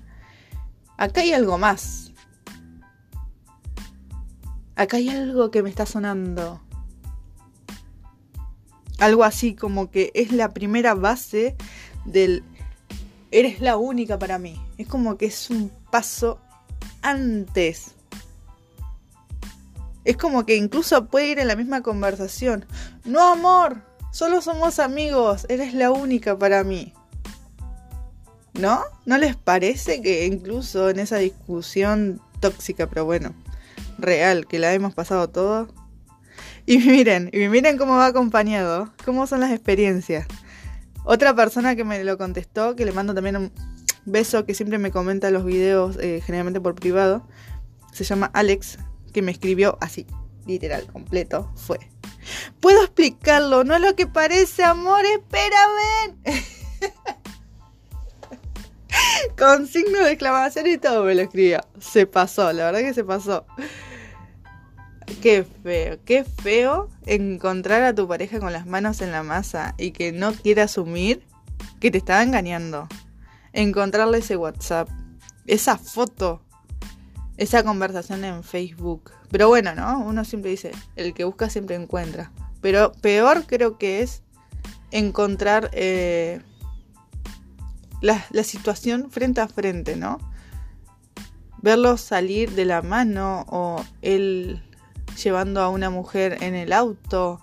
acá 0.97 1.21
hay 1.21 1.33
algo 1.33 1.59
más, 1.59 2.13
acá 4.77 4.99
hay 4.99 5.09
algo 5.09 5.51
que 5.51 5.63
me 5.63 5.71
está 5.71 5.87
sonando. 5.87 6.64
Algo 8.99 9.25
así 9.25 9.55
como 9.55 9.91
que 9.91 10.11
es 10.15 10.33
la 10.33 10.51
primera 10.51 10.95
base 10.95 11.57
del 12.05 12.45
eres 13.35 13.61
la 13.61 13.77
única 13.77 14.19
para 14.19 14.39
mí. 14.39 14.61
Es 14.79 14.87
como 14.87 15.19
que 15.19 15.27
es 15.27 15.51
un 15.51 15.71
paso 15.91 16.39
antes. 17.03 17.93
Es 20.05 20.17
como 20.17 20.47
que 20.47 20.57
incluso 20.57 21.07
puede 21.07 21.29
ir 21.29 21.39
en 21.41 21.49
la 21.49 21.57
misma 21.57 21.83
conversación. 21.83 22.65
No, 23.05 23.33
amor, 23.33 23.83
solo 24.13 24.41
somos 24.41 24.79
amigos, 24.79 25.47
eres 25.49 25.75
la 25.75 25.91
única 25.91 26.39
para 26.39 26.63
mí. 26.63 26.93
¿No? 28.53 28.85
¿No 29.05 29.19
les 29.19 29.35
parece 29.35 30.01
que 30.01 30.27
incluso 30.27 30.89
en 30.89 31.01
esa 31.01 31.17
discusión 31.17 32.21
tóxica, 32.39 32.87
pero 32.87 33.05
bueno, 33.05 33.35
real, 33.99 34.47
que 34.47 34.61
la 34.61 34.73
hemos 34.73 34.95
pasado 34.95 35.29
todo? 35.29 35.69
Y 36.67 36.79
miren, 36.79 37.31
y 37.33 37.49
miren 37.49 37.77
cómo 37.77 37.97
va 37.97 38.07
acompañado, 38.07 38.93
cómo 39.05 39.27
son 39.27 39.41
las 39.41 39.53
experiencias. 39.53 40.27
Otra 41.05 41.37
persona 41.37 41.77
que 41.77 41.85
me 41.85 42.03
lo 42.03 42.17
contestó, 42.17 42.75
que 42.75 42.87
le 42.87 42.93
mando 42.93 43.15
también 43.15 43.37
un 43.37 43.53
beso, 44.07 44.47
que 44.47 44.55
siempre 44.55 44.79
me 44.79 44.91
comenta 44.91 45.31
los 45.31 45.45
videos, 45.45 45.99
eh, 46.01 46.23
generalmente 46.25 46.61
por 46.61 46.75
privado, 46.75 47.29
se 47.93 48.05
llama 48.05 48.31
Alex, 48.33 48.79
que 49.13 49.21
me 49.21 49.31
escribió 49.31 49.77
así, 49.83 50.07
literal, 50.47 50.87
completo, 50.91 51.53
fue. 51.55 51.79
Puedo 52.61 52.83
explicarlo, 52.83 53.65
no 53.65 53.75
es 53.75 53.83
lo 53.83 53.95
que 53.95 54.07
parece, 54.07 54.65
amor, 54.65 55.05
espérame. 55.05 56.17
Con 59.37 59.67
signo 59.67 59.99
de 59.99 60.13
exclamación 60.13 60.67
y 60.67 60.79
todo 60.79 61.05
me 61.05 61.15
lo 61.15 61.23
escribió. 61.23 61.61
Se 61.79 62.07
pasó, 62.07 62.53
la 62.53 62.67
verdad 62.67 62.81
que 62.81 62.95
se 62.95 63.05
pasó. 63.05 63.47
Qué 65.25 65.43
feo, 65.43 65.99
qué 66.05 66.23
feo 66.23 66.91
encontrar 67.07 67.83
a 67.83 67.95
tu 67.95 68.07
pareja 68.07 68.41
con 68.41 68.53
las 68.53 68.67
manos 68.67 69.01
en 69.01 69.11
la 69.11 69.23
masa 69.23 69.75
y 69.79 69.93
que 69.93 70.13
no 70.13 70.35
quiera 70.35 70.65
asumir 70.65 71.27
que 71.81 71.91
te 71.91 71.97
estaba 71.97 72.23
engañando. 72.23 72.87
Encontrarle 73.55 74.19
ese 74.19 74.37
WhatsApp, 74.37 74.87
esa 75.47 75.79
foto, 75.79 76.43
esa 77.39 77.63
conversación 77.63 78.23
en 78.23 78.45
Facebook. 78.45 79.13
Pero 79.31 79.49
bueno, 79.49 79.75
¿no? 79.75 80.01
Uno 80.01 80.27
siempre 80.27 80.51
dice, 80.51 80.73
el 80.95 81.15
que 81.15 81.25
busca 81.25 81.49
siempre 81.49 81.77
encuentra. 81.77 82.31
Pero 82.61 82.93
peor 82.93 83.45
creo 83.47 83.79
que 83.79 84.03
es 84.03 84.23
encontrar 84.91 85.71
eh, 85.73 86.43
la, 88.03 88.27
la 88.31 88.45
situación 88.45 89.11
frente 89.11 89.41
a 89.41 89.49
frente, 89.49 89.97
¿no? 89.97 90.19
Verlos 91.63 92.03
salir 92.03 92.51
de 92.51 92.67
la 92.67 92.83
mano 92.83 93.47
o 93.49 93.83
el 94.03 94.63
llevando 95.23 95.61
a 95.61 95.69
una 95.69 95.91
mujer 95.91 96.39
en 96.43 96.55
el 96.55 96.73
auto 96.73 97.41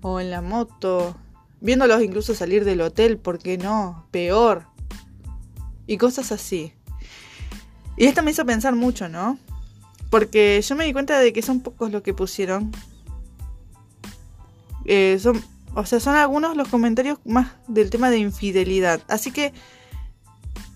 o 0.00 0.20
en 0.20 0.30
la 0.30 0.42
moto, 0.42 1.16
viéndolos 1.60 2.02
incluso 2.02 2.34
salir 2.34 2.64
del 2.64 2.80
hotel, 2.80 3.18
¿por 3.18 3.38
qué 3.38 3.58
no? 3.58 4.06
Peor. 4.10 4.66
Y 5.86 5.96
cosas 5.96 6.32
así. 6.32 6.74
Y 7.96 8.06
esto 8.06 8.22
me 8.22 8.32
hizo 8.32 8.44
pensar 8.44 8.74
mucho, 8.74 9.08
¿no? 9.08 9.38
Porque 10.10 10.60
yo 10.66 10.76
me 10.76 10.84
di 10.84 10.92
cuenta 10.92 11.18
de 11.18 11.32
que 11.32 11.42
son 11.42 11.60
pocos 11.60 11.90
los 11.90 12.02
que 12.02 12.14
pusieron. 12.14 12.72
Eh, 14.84 15.18
son, 15.20 15.42
o 15.74 15.86
sea, 15.86 16.00
son 16.00 16.16
algunos 16.16 16.56
los 16.56 16.68
comentarios 16.68 17.18
más 17.24 17.52
del 17.68 17.90
tema 17.90 18.10
de 18.10 18.18
infidelidad. 18.18 19.00
Así 19.08 19.30
que 19.30 19.52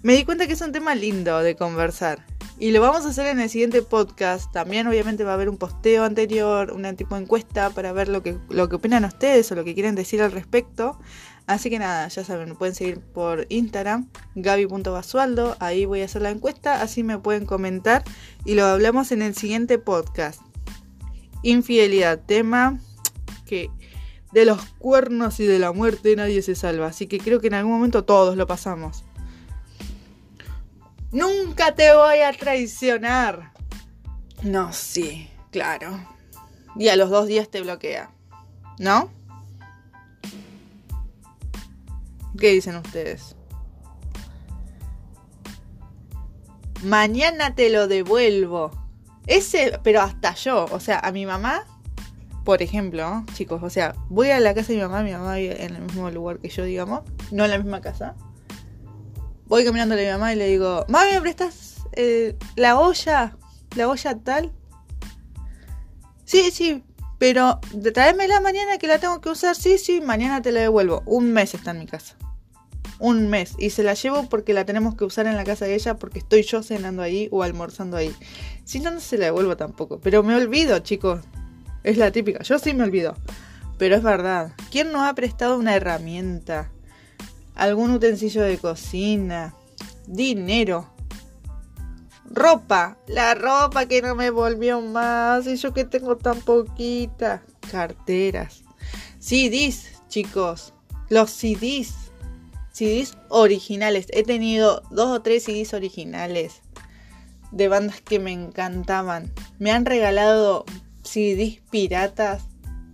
me 0.02 0.14
di 0.14 0.24
cuenta 0.24 0.46
que 0.46 0.54
es 0.54 0.60
un 0.60 0.72
tema 0.72 0.94
lindo 0.94 1.38
de 1.40 1.56
conversar. 1.56 2.24
Y 2.60 2.72
lo 2.72 2.80
vamos 2.80 3.06
a 3.06 3.10
hacer 3.10 3.28
en 3.28 3.38
el 3.38 3.48
siguiente 3.48 3.82
podcast. 3.82 4.50
También 4.52 4.88
obviamente 4.88 5.22
va 5.22 5.30
a 5.30 5.34
haber 5.34 5.48
un 5.48 5.58
posteo 5.58 6.02
anterior, 6.02 6.72
una 6.72 6.92
tipo 6.94 7.14
de 7.14 7.22
encuesta 7.22 7.70
para 7.70 7.92
ver 7.92 8.08
lo 8.08 8.24
que, 8.24 8.36
lo 8.48 8.68
que 8.68 8.76
opinan 8.76 9.04
ustedes 9.04 9.52
o 9.52 9.54
lo 9.54 9.62
que 9.62 9.74
quieren 9.74 9.94
decir 9.94 10.20
al 10.22 10.32
respecto. 10.32 10.98
Así 11.46 11.70
que 11.70 11.78
nada, 11.78 12.08
ya 12.08 12.24
saben, 12.24 12.48
me 12.48 12.54
pueden 12.56 12.74
seguir 12.74 13.00
por 13.00 13.46
Instagram, 13.48 14.08
gaby.basualdo. 14.34 15.56
Ahí 15.60 15.86
voy 15.86 16.02
a 16.02 16.06
hacer 16.06 16.20
la 16.22 16.30
encuesta, 16.30 16.82
así 16.82 17.04
me 17.04 17.18
pueden 17.18 17.46
comentar 17.46 18.02
y 18.44 18.54
lo 18.54 18.66
hablamos 18.66 19.12
en 19.12 19.22
el 19.22 19.36
siguiente 19.36 19.78
podcast. 19.78 20.42
Infidelidad, 21.44 22.20
tema 22.26 22.80
que 23.46 23.70
de 24.32 24.44
los 24.44 24.62
cuernos 24.78 25.38
y 25.38 25.46
de 25.46 25.60
la 25.60 25.70
muerte 25.72 26.16
nadie 26.16 26.42
se 26.42 26.56
salva. 26.56 26.88
Así 26.88 27.06
que 27.06 27.18
creo 27.18 27.40
que 27.40 27.46
en 27.46 27.54
algún 27.54 27.72
momento 27.72 28.04
todos 28.04 28.36
lo 28.36 28.48
pasamos. 28.48 29.04
Nunca 31.10 31.74
te 31.74 31.94
voy 31.94 32.20
a 32.20 32.32
traicionar. 32.32 33.52
No, 34.42 34.72
sí, 34.72 35.30
claro. 35.50 36.06
Y 36.76 36.88
a 36.88 36.96
los 36.96 37.08
dos 37.08 37.26
días 37.26 37.48
te 37.48 37.62
bloquea. 37.62 38.10
¿No? 38.78 39.10
¿Qué 42.38 42.50
dicen 42.50 42.76
ustedes? 42.76 43.34
Mañana 46.84 47.54
te 47.54 47.70
lo 47.70 47.88
devuelvo. 47.88 48.70
Ese, 49.26 49.80
pero 49.82 50.02
hasta 50.02 50.34
yo, 50.34 50.66
o 50.70 50.78
sea, 50.78 51.00
a 51.00 51.10
mi 51.10 51.26
mamá, 51.26 51.64
por 52.44 52.62
ejemplo, 52.62 53.24
chicos, 53.34 53.62
o 53.62 53.70
sea, 53.70 53.94
voy 54.08 54.30
a 54.30 54.40
la 54.40 54.54
casa 54.54 54.68
de 54.68 54.76
mi 54.76 54.82
mamá, 54.82 55.02
mi 55.02 55.12
mamá 55.12 55.34
vive 55.34 55.64
en 55.64 55.74
el 55.74 55.82
mismo 55.82 56.10
lugar 56.10 56.38
que 56.38 56.48
yo, 56.48 56.64
digamos, 56.64 57.02
no 57.32 57.44
en 57.44 57.50
la 57.50 57.58
misma 57.58 57.80
casa 57.80 58.14
voy 59.48 59.64
caminando 59.64 59.94
a 59.94 59.98
mi 59.98 60.06
mamá 60.06 60.32
y 60.32 60.36
le 60.36 60.46
digo, 60.46 60.84
mami, 60.88 61.12
¿me 61.12 61.20
prestas 61.20 61.76
eh, 61.92 62.36
la 62.54 62.78
olla? 62.78 63.36
¿La 63.76 63.88
olla 63.88 64.18
tal? 64.18 64.52
Sí, 66.24 66.50
sí, 66.52 66.84
pero 67.18 67.58
la 67.82 68.40
mañana 68.40 68.78
que 68.78 68.86
la 68.86 68.98
tengo 68.98 69.20
que 69.20 69.30
usar. 69.30 69.56
Sí, 69.56 69.78
sí, 69.78 70.00
mañana 70.00 70.40
te 70.40 70.52
la 70.52 70.60
devuelvo. 70.60 71.02
Un 71.06 71.32
mes 71.32 71.54
está 71.54 71.72
en 71.72 71.80
mi 71.80 71.86
casa. 71.86 72.16
Un 73.00 73.28
mes. 73.28 73.54
Y 73.58 73.70
se 73.70 73.82
la 73.82 73.94
llevo 73.94 74.28
porque 74.28 74.52
la 74.52 74.64
tenemos 74.64 74.94
que 74.94 75.04
usar 75.04 75.26
en 75.26 75.36
la 75.36 75.44
casa 75.44 75.64
de 75.64 75.74
ella 75.74 75.96
porque 75.96 76.18
estoy 76.18 76.42
yo 76.42 76.62
cenando 76.62 77.02
ahí 77.02 77.28
o 77.30 77.42
almorzando 77.42 77.96
ahí. 77.96 78.14
Si 78.64 78.80
no, 78.80 78.90
no 78.90 79.00
se 79.00 79.18
la 79.18 79.26
devuelvo 79.26 79.56
tampoco. 79.56 80.00
Pero 80.00 80.22
me 80.22 80.34
olvido, 80.34 80.78
chicos. 80.80 81.20
Es 81.82 81.96
la 81.96 82.10
típica. 82.12 82.42
Yo 82.42 82.58
sí 82.58 82.74
me 82.74 82.84
olvido. 82.84 83.16
Pero 83.78 83.96
es 83.96 84.02
verdad. 84.02 84.52
¿Quién 84.70 84.92
no 84.92 85.04
ha 85.04 85.14
prestado 85.14 85.58
una 85.58 85.74
herramienta? 85.74 86.70
Algún 87.58 87.90
utensilio 87.90 88.42
de 88.42 88.56
cocina, 88.56 89.54
dinero, 90.06 90.88
ropa, 92.30 92.96
la 93.08 93.34
ropa 93.34 93.86
que 93.86 94.00
no 94.00 94.14
me 94.14 94.30
volvió 94.30 94.80
más 94.80 95.46
y 95.46 95.56
yo 95.56 95.74
que 95.74 95.84
tengo 95.84 96.16
tan 96.16 96.40
poquita, 96.40 97.42
carteras, 97.70 98.62
CDs, 99.18 100.00
chicos, 100.08 100.72
los 101.08 101.30
CDs, 101.30 101.94
CDs 102.70 103.18
originales, 103.28 104.06
he 104.12 104.22
tenido 104.22 104.82
dos 104.90 105.08
o 105.08 105.22
tres 105.22 105.44
CDs 105.44 105.74
originales 105.74 106.62
de 107.50 107.66
bandas 107.66 108.00
que 108.00 108.20
me 108.20 108.32
encantaban, 108.32 109.32
me 109.58 109.72
han 109.72 109.84
regalado 109.84 110.64
CDs 111.02 111.60
piratas 111.70 112.42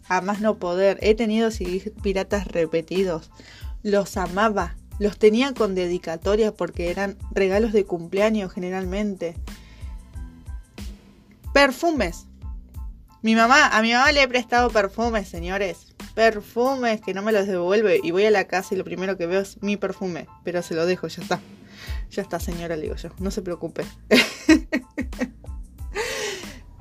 a 0.08 0.22
más 0.22 0.40
no 0.40 0.58
poder, 0.58 0.98
he 1.02 1.14
tenido 1.14 1.50
CDs 1.50 1.90
piratas 2.02 2.48
repetidos, 2.48 3.30
los 3.84 4.16
amaba, 4.16 4.74
los 4.98 5.18
tenía 5.18 5.54
con 5.54 5.76
dedicatorias 5.76 6.52
porque 6.52 6.90
eran 6.90 7.16
regalos 7.30 7.72
de 7.72 7.84
cumpleaños 7.84 8.52
generalmente. 8.52 9.36
Perfumes. 11.52 12.26
Mi 13.22 13.36
mamá, 13.36 13.68
a 13.68 13.82
mi 13.82 13.92
mamá 13.92 14.10
le 14.10 14.22
he 14.22 14.28
prestado 14.28 14.70
perfumes, 14.70 15.28
señores. 15.28 15.94
Perfumes 16.14 17.00
que 17.00 17.14
no 17.14 17.22
me 17.22 17.32
los 17.32 17.46
devuelve 17.46 18.00
y 18.02 18.10
voy 18.10 18.24
a 18.24 18.30
la 18.30 18.44
casa 18.44 18.74
y 18.74 18.78
lo 18.78 18.84
primero 18.84 19.16
que 19.16 19.26
veo 19.26 19.40
es 19.40 19.62
mi 19.62 19.76
perfume, 19.76 20.26
pero 20.44 20.62
se 20.62 20.74
lo 20.74 20.86
dejo, 20.86 21.06
ya 21.06 21.22
está. 21.22 21.40
Ya 22.10 22.22
está, 22.22 22.40
señora, 22.40 22.76
le 22.76 22.82
digo 22.82 22.96
yo, 22.96 23.10
no 23.18 23.30
se 23.30 23.42
preocupe. 23.42 23.84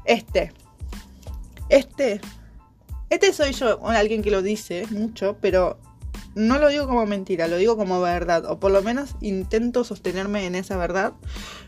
este. 0.06 0.54
Este. 1.70 2.22
Este 3.10 3.34
soy 3.34 3.54
yo, 3.54 3.88
alguien 3.88 4.22
que 4.22 4.32
lo 4.32 4.42
dice 4.42 4.86
mucho, 4.90 5.38
pero 5.42 5.80
no 6.36 6.58
lo 6.58 6.70
digo 6.70 6.88
como 6.88 7.06
mentira, 7.06 7.48
lo 7.48 7.58
digo 7.58 7.78
como 7.78 8.02
verdad, 8.02 8.46
o 8.46 8.60
por 8.60 8.72
lo 8.72 8.82
menos 8.82 9.16
intento 9.22 9.84
sostenerme 9.84 10.46
en 10.46 10.56
esa 10.56 10.78
verdad. 10.78 11.14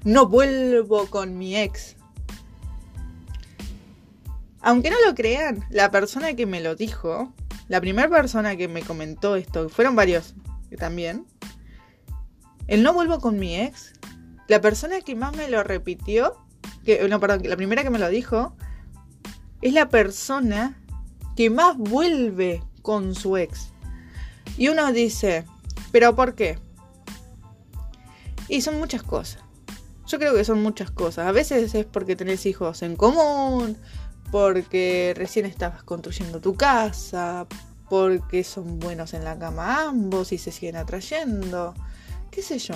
No 0.04 0.28
vuelvo 0.28 1.08
con 1.08 1.38
mi 1.38 1.56
ex. 1.56 1.96
Aunque 4.62 4.90
no 4.90 4.98
lo 5.06 5.14
crean, 5.14 5.64
la 5.70 5.92
persona 5.92 6.34
que 6.34 6.48
me 6.48 6.62
lo 6.62 6.76
dijo, 6.76 7.32
la 7.68 7.80
primera 7.82 8.10
persona 8.10 8.56
que 8.56 8.68
me 8.68 8.82
comentó 8.82 9.36
esto, 9.36 9.70
fueron 9.70 9.96
varios 9.96 10.34
también, 10.80 11.26
el 12.68 12.82
no 12.82 12.94
vuelvo 12.94 13.20
con 13.20 13.38
mi 13.38 13.60
ex, 13.60 13.94
la 14.48 14.62
persona 14.62 15.02
que 15.02 15.16
más 15.16 15.36
me 15.36 15.50
lo 15.50 15.64
repitió, 15.64 16.36
que, 16.84 17.08
no, 17.08 17.20
perdón, 17.20 17.42
la 17.46 17.56
primera 17.56 17.84
que 17.84 17.92
me 17.92 18.00
lo 18.00 18.10
dijo, 18.10 18.56
es 19.62 19.74
la 19.74 19.90
persona 19.90 20.82
que 21.36 21.50
más 21.50 21.78
vuelve 21.78 22.64
con 22.82 23.14
su 23.14 23.38
ex. 23.38 23.75
Y 24.58 24.70
uno 24.70 24.92
dice, 24.92 25.46
¿pero 25.92 26.16
por 26.16 26.36
qué? 26.36 26.60
Y 28.48 28.62
son 28.62 28.78
muchas 28.80 29.04
cosas. 29.04 29.44
Yo 30.08 30.20
creo 30.20 30.36
que 30.36 30.46
son 30.46 30.62
muchas 30.62 30.92
cosas. 30.92 31.28
A 31.28 31.32
veces 31.32 31.74
es 31.74 31.86
porque 31.86 32.16
tenés 32.16 32.46
hijos 32.46 32.84
en 32.84 32.96
común, 32.96 33.78
porque 34.32 35.14
recién 35.16 35.46
estabas 35.46 35.84
construyendo 35.84 36.40
tu 36.40 36.56
casa, 36.56 37.48
porque 37.90 38.44
son 38.44 38.80
buenos 38.80 39.14
en 39.14 39.24
la 39.24 39.38
cama 39.38 39.88
ambos 39.88 40.32
y 40.32 40.38
se 40.38 40.52
siguen 40.52 40.76
atrayendo. 40.76 41.74
¿Qué 42.32 42.42
sé 42.42 42.60
yo? 42.60 42.76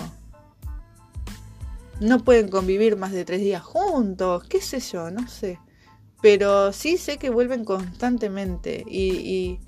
No 1.99 2.23
pueden 2.23 2.49
convivir 2.49 2.95
más 2.95 3.11
de 3.11 3.25
tres 3.25 3.41
días 3.41 3.61
juntos, 3.61 4.43
qué 4.45 4.61
sé 4.61 4.79
yo, 4.79 5.11
no 5.11 5.27
sé. 5.27 5.59
Pero 6.21 6.73
sí 6.73 6.97
sé 6.97 7.17
que 7.17 7.29
vuelven 7.29 7.65
constantemente 7.65 8.83
y, 8.87 9.59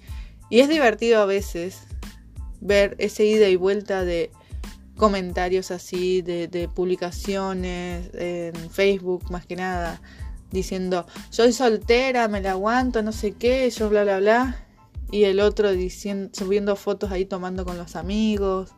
es 0.49 0.67
divertido 0.69 1.21
a 1.21 1.25
veces 1.25 1.79
ver 2.61 2.95
ese 2.99 3.25
ida 3.25 3.49
y 3.49 3.55
vuelta 3.57 4.05
de 4.05 4.31
comentarios 4.95 5.71
así, 5.71 6.21
de, 6.21 6.69
publicaciones 6.73 8.11
en 8.13 8.69
Facebook 8.69 9.31
más 9.31 9.45
que 9.45 9.55
nada, 9.55 9.99
diciendo, 10.51 11.07
soy 11.29 11.53
soltera, 11.53 12.27
me 12.27 12.41
la 12.41 12.51
aguanto, 12.51 13.01
no 13.01 13.11
sé 13.11 13.31
qué, 13.31 13.69
yo 13.69 13.89
bla, 13.89 14.03
bla, 14.03 14.19
bla. 14.19 14.65
Y 15.09 15.23
el 15.23 15.39
otro 15.39 15.71
diciendo, 15.71 16.29
subiendo 16.33 16.75
fotos 16.75 17.11
ahí 17.11 17.25
tomando 17.25 17.65
con 17.65 17.77
los 17.77 17.95
amigos. 17.95 18.73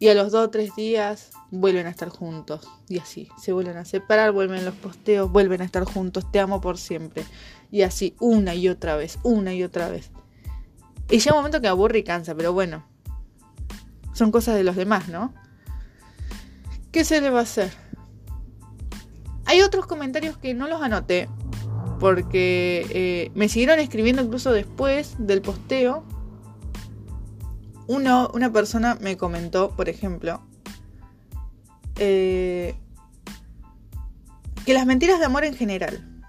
Y 0.00 0.08
a 0.08 0.14
los 0.14 0.30
dos 0.30 0.46
o 0.46 0.50
tres 0.50 0.76
días 0.76 1.30
vuelven 1.50 1.86
a 1.86 1.90
estar 1.90 2.08
juntos. 2.08 2.68
Y 2.88 2.98
así, 2.98 3.28
se 3.40 3.52
vuelven 3.52 3.76
a 3.76 3.84
separar, 3.84 4.32
vuelven 4.32 4.64
los 4.64 4.74
posteos, 4.74 5.30
vuelven 5.30 5.62
a 5.62 5.64
estar 5.64 5.84
juntos, 5.84 6.30
te 6.30 6.40
amo 6.40 6.60
por 6.60 6.78
siempre. 6.78 7.24
Y 7.70 7.82
así, 7.82 8.14
una 8.20 8.54
y 8.54 8.68
otra 8.68 8.96
vez, 8.96 9.18
una 9.22 9.54
y 9.54 9.62
otra 9.62 9.88
vez. 9.88 10.10
Y 11.10 11.18
llega 11.18 11.32
un 11.32 11.38
momento 11.38 11.60
que 11.60 11.68
aburre 11.68 11.98
y 11.98 12.04
cansa, 12.04 12.34
pero 12.34 12.52
bueno. 12.52 12.84
Son 14.12 14.30
cosas 14.30 14.56
de 14.56 14.64
los 14.64 14.76
demás, 14.76 15.08
¿no? 15.08 15.32
¿Qué 16.92 17.04
se 17.04 17.20
le 17.20 17.30
va 17.30 17.40
a 17.40 17.42
hacer? 17.42 17.72
Hay 19.46 19.62
otros 19.62 19.86
comentarios 19.86 20.36
que 20.36 20.54
no 20.54 20.68
los 20.68 20.82
anoté. 20.82 21.28
Porque 22.00 22.86
eh, 22.90 23.32
me 23.34 23.48
siguieron 23.48 23.80
escribiendo 23.80 24.22
incluso 24.22 24.52
después 24.52 25.16
del 25.18 25.42
posteo 25.42 26.04
una 27.88 28.52
persona 28.52 28.96
me 29.00 29.16
comentó, 29.16 29.74
por 29.74 29.88
ejemplo, 29.88 30.42
eh, 31.96 32.76
que 34.64 34.74
las 34.74 34.86
mentiras 34.86 35.18
de 35.18 35.24
amor 35.24 35.44
en 35.44 35.54
general, 35.54 36.22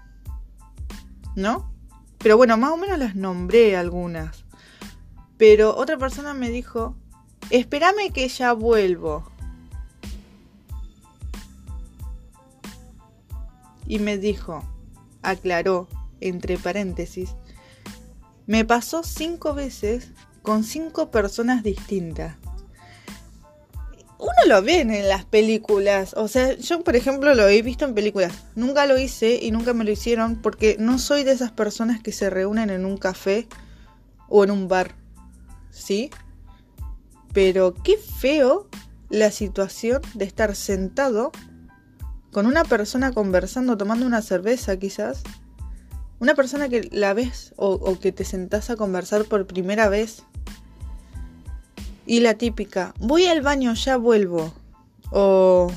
¿no? 1.36 1.70
Pero 2.18 2.36
bueno, 2.36 2.56
más 2.56 2.72
o 2.72 2.76
menos 2.76 2.98
las 2.98 3.14
nombré 3.14 3.76
algunas. 3.76 4.44
Pero 5.40 5.74
otra 5.74 5.96
persona 5.96 6.34
me 6.34 6.50
dijo, 6.50 6.94
espérame 7.48 8.12
que 8.12 8.28
ya 8.28 8.52
vuelvo. 8.52 9.24
Y 13.86 14.00
me 14.00 14.18
dijo, 14.18 14.62
aclaró, 15.22 15.88
entre 16.20 16.58
paréntesis, 16.58 17.30
me 18.46 18.66
pasó 18.66 19.02
cinco 19.02 19.54
veces 19.54 20.10
con 20.42 20.62
cinco 20.62 21.10
personas 21.10 21.62
distintas. 21.62 22.36
Uno 24.18 24.32
lo 24.46 24.60
ve 24.60 24.82
en 24.82 25.08
las 25.08 25.24
películas, 25.24 26.12
o 26.18 26.28
sea, 26.28 26.52
yo 26.52 26.84
por 26.84 26.96
ejemplo 26.96 27.34
lo 27.34 27.48
he 27.48 27.62
visto 27.62 27.86
en 27.86 27.94
películas, 27.94 28.34
nunca 28.56 28.84
lo 28.84 28.98
hice 28.98 29.38
y 29.40 29.52
nunca 29.52 29.72
me 29.72 29.84
lo 29.84 29.90
hicieron 29.90 30.36
porque 30.36 30.76
no 30.78 30.98
soy 30.98 31.24
de 31.24 31.32
esas 31.32 31.50
personas 31.50 32.02
que 32.02 32.12
se 32.12 32.28
reúnen 32.28 32.68
en 32.68 32.84
un 32.84 32.98
café 32.98 33.48
o 34.28 34.44
en 34.44 34.50
un 34.50 34.68
bar, 34.68 34.99
¿sí? 35.70 36.10
Pero 37.32 37.74
qué 37.74 37.96
feo 37.96 38.68
la 39.08 39.30
situación 39.30 40.02
de 40.14 40.24
estar 40.24 40.54
sentado 40.54 41.32
con 42.32 42.46
una 42.46 42.64
persona 42.64 43.12
conversando, 43.12 43.76
tomando 43.76 44.06
una 44.06 44.22
cerveza 44.22 44.76
quizás, 44.76 45.22
una 46.20 46.34
persona 46.34 46.68
que 46.68 46.88
la 46.92 47.14
ves 47.14 47.52
o, 47.56 47.98
que 47.98 48.12
te 48.12 48.24
sentás 48.24 48.70
a 48.70 48.76
conversar 48.76 49.24
por 49.24 49.46
primera 49.46 49.88
vez 49.88 50.22
y 52.06 52.20
la 52.20 52.34
típica, 52.34 52.94
voy 52.98 53.26
al 53.26 53.40
baño, 53.40 53.72
ya 53.74 53.96
vuelvo. 53.96 54.52
O 55.12 55.70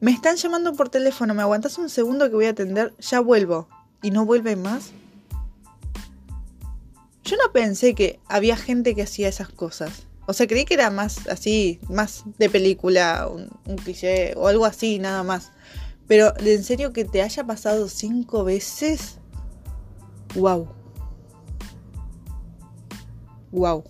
me 0.00 0.12
están 0.12 0.36
llamando 0.36 0.74
por 0.74 0.88
teléfono, 0.88 1.34
me 1.34 1.42
aguantas 1.42 1.78
un 1.78 1.88
segundo 1.88 2.28
que 2.28 2.36
voy 2.36 2.46
a 2.46 2.50
atender, 2.50 2.94
ya 2.98 3.20
vuelvo. 3.20 3.68
Y 4.02 4.10
no 4.10 4.26
vuelve 4.26 4.54
más. 4.54 4.92
Yo 7.24 7.36
no 7.36 7.52
pensé 7.52 7.94
que 7.94 8.20
había 8.26 8.56
gente 8.56 8.94
que 8.94 9.02
hacía 9.02 9.28
esas 9.28 9.48
cosas. 9.48 10.06
O 10.26 10.32
sea, 10.32 10.46
creí 10.46 10.64
que 10.64 10.74
era 10.74 10.90
más 10.90 11.26
así, 11.28 11.80
más 11.88 12.24
de 12.38 12.48
película, 12.48 13.28
un, 13.28 13.76
cliché 13.76 14.34
o 14.36 14.48
algo 14.48 14.64
así, 14.64 14.98
nada 14.98 15.22
más. 15.22 15.52
Pero 16.06 16.32
en 16.38 16.62
serio 16.64 16.92
que 16.92 17.04
te 17.04 17.22
haya 17.22 17.44
pasado 17.44 17.88
cinco 17.88 18.44
veces. 18.44 19.18
Wow. 20.34 20.68
Wow 23.52 23.84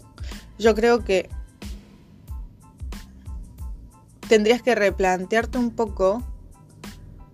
yo 0.59 0.75
creo 0.75 1.05
que 1.05 1.29
tendrías 4.29 4.63
que 4.63 4.75
replantearte 4.75 5.59
un 5.59 5.71
poco. 5.71 6.23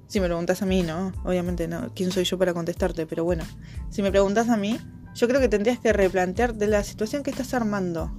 Si 0.09 0.19
me 0.19 0.27
preguntas 0.27 0.61
a 0.63 0.67
mí, 0.67 0.83
¿no? 0.83 1.13
Obviamente 1.25 1.69
no. 1.69 1.93
¿Quién 1.95 2.11
soy 2.11 2.25
yo 2.25 2.37
para 2.37 2.53
contestarte? 2.53 3.07
Pero 3.07 3.25
bueno, 3.25 3.45
si 3.91 4.03
me 4.03 4.11
preguntas 4.11 4.49
a 4.49 4.57
mí, 4.57 4.79
yo 5.15 5.29
creo 5.29 5.41
que 5.41 5.49
tendrías 5.49 5.79
que 5.79 5.93
replantearte 5.93 6.67
la 6.67 6.83
situación 6.85 7.23
que 7.23 7.31
estás 7.31 7.55
armando. 7.55 8.11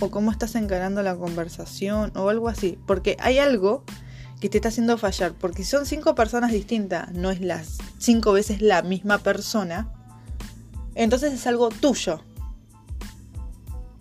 O 0.00 0.10
cómo 0.10 0.30
estás 0.30 0.54
encarando 0.54 1.02
la 1.02 1.16
conversación. 1.16 2.12
O 2.16 2.28
algo 2.28 2.48
así. 2.48 2.78
Porque 2.86 3.16
hay 3.20 3.38
algo 3.38 3.84
que 4.40 4.48
te 4.48 4.58
está 4.58 4.68
haciendo 4.68 4.98
fallar. 4.98 5.32
Porque 5.32 5.64
son 5.64 5.86
cinco 5.86 6.14
personas 6.14 6.52
distintas. 6.52 7.12
No 7.12 7.30
es 7.30 7.40
las 7.40 7.78
cinco 7.98 8.32
veces 8.32 8.60
la 8.60 8.82
misma 8.82 9.18
persona. 9.18 9.92
Entonces 10.94 11.32
es 11.32 11.46
algo 11.46 11.70
tuyo. 11.70 12.20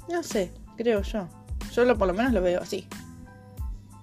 No 0.10 0.22
sé, 0.24 0.52
creo 0.78 1.02
yo. 1.02 1.28
Yo 1.74 1.86
lo, 1.86 1.98
por 1.98 2.08
lo 2.08 2.14
menos 2.14 2.34
lo 2.34 2.42
veo 2.42 2.62
así. 2.62 2.88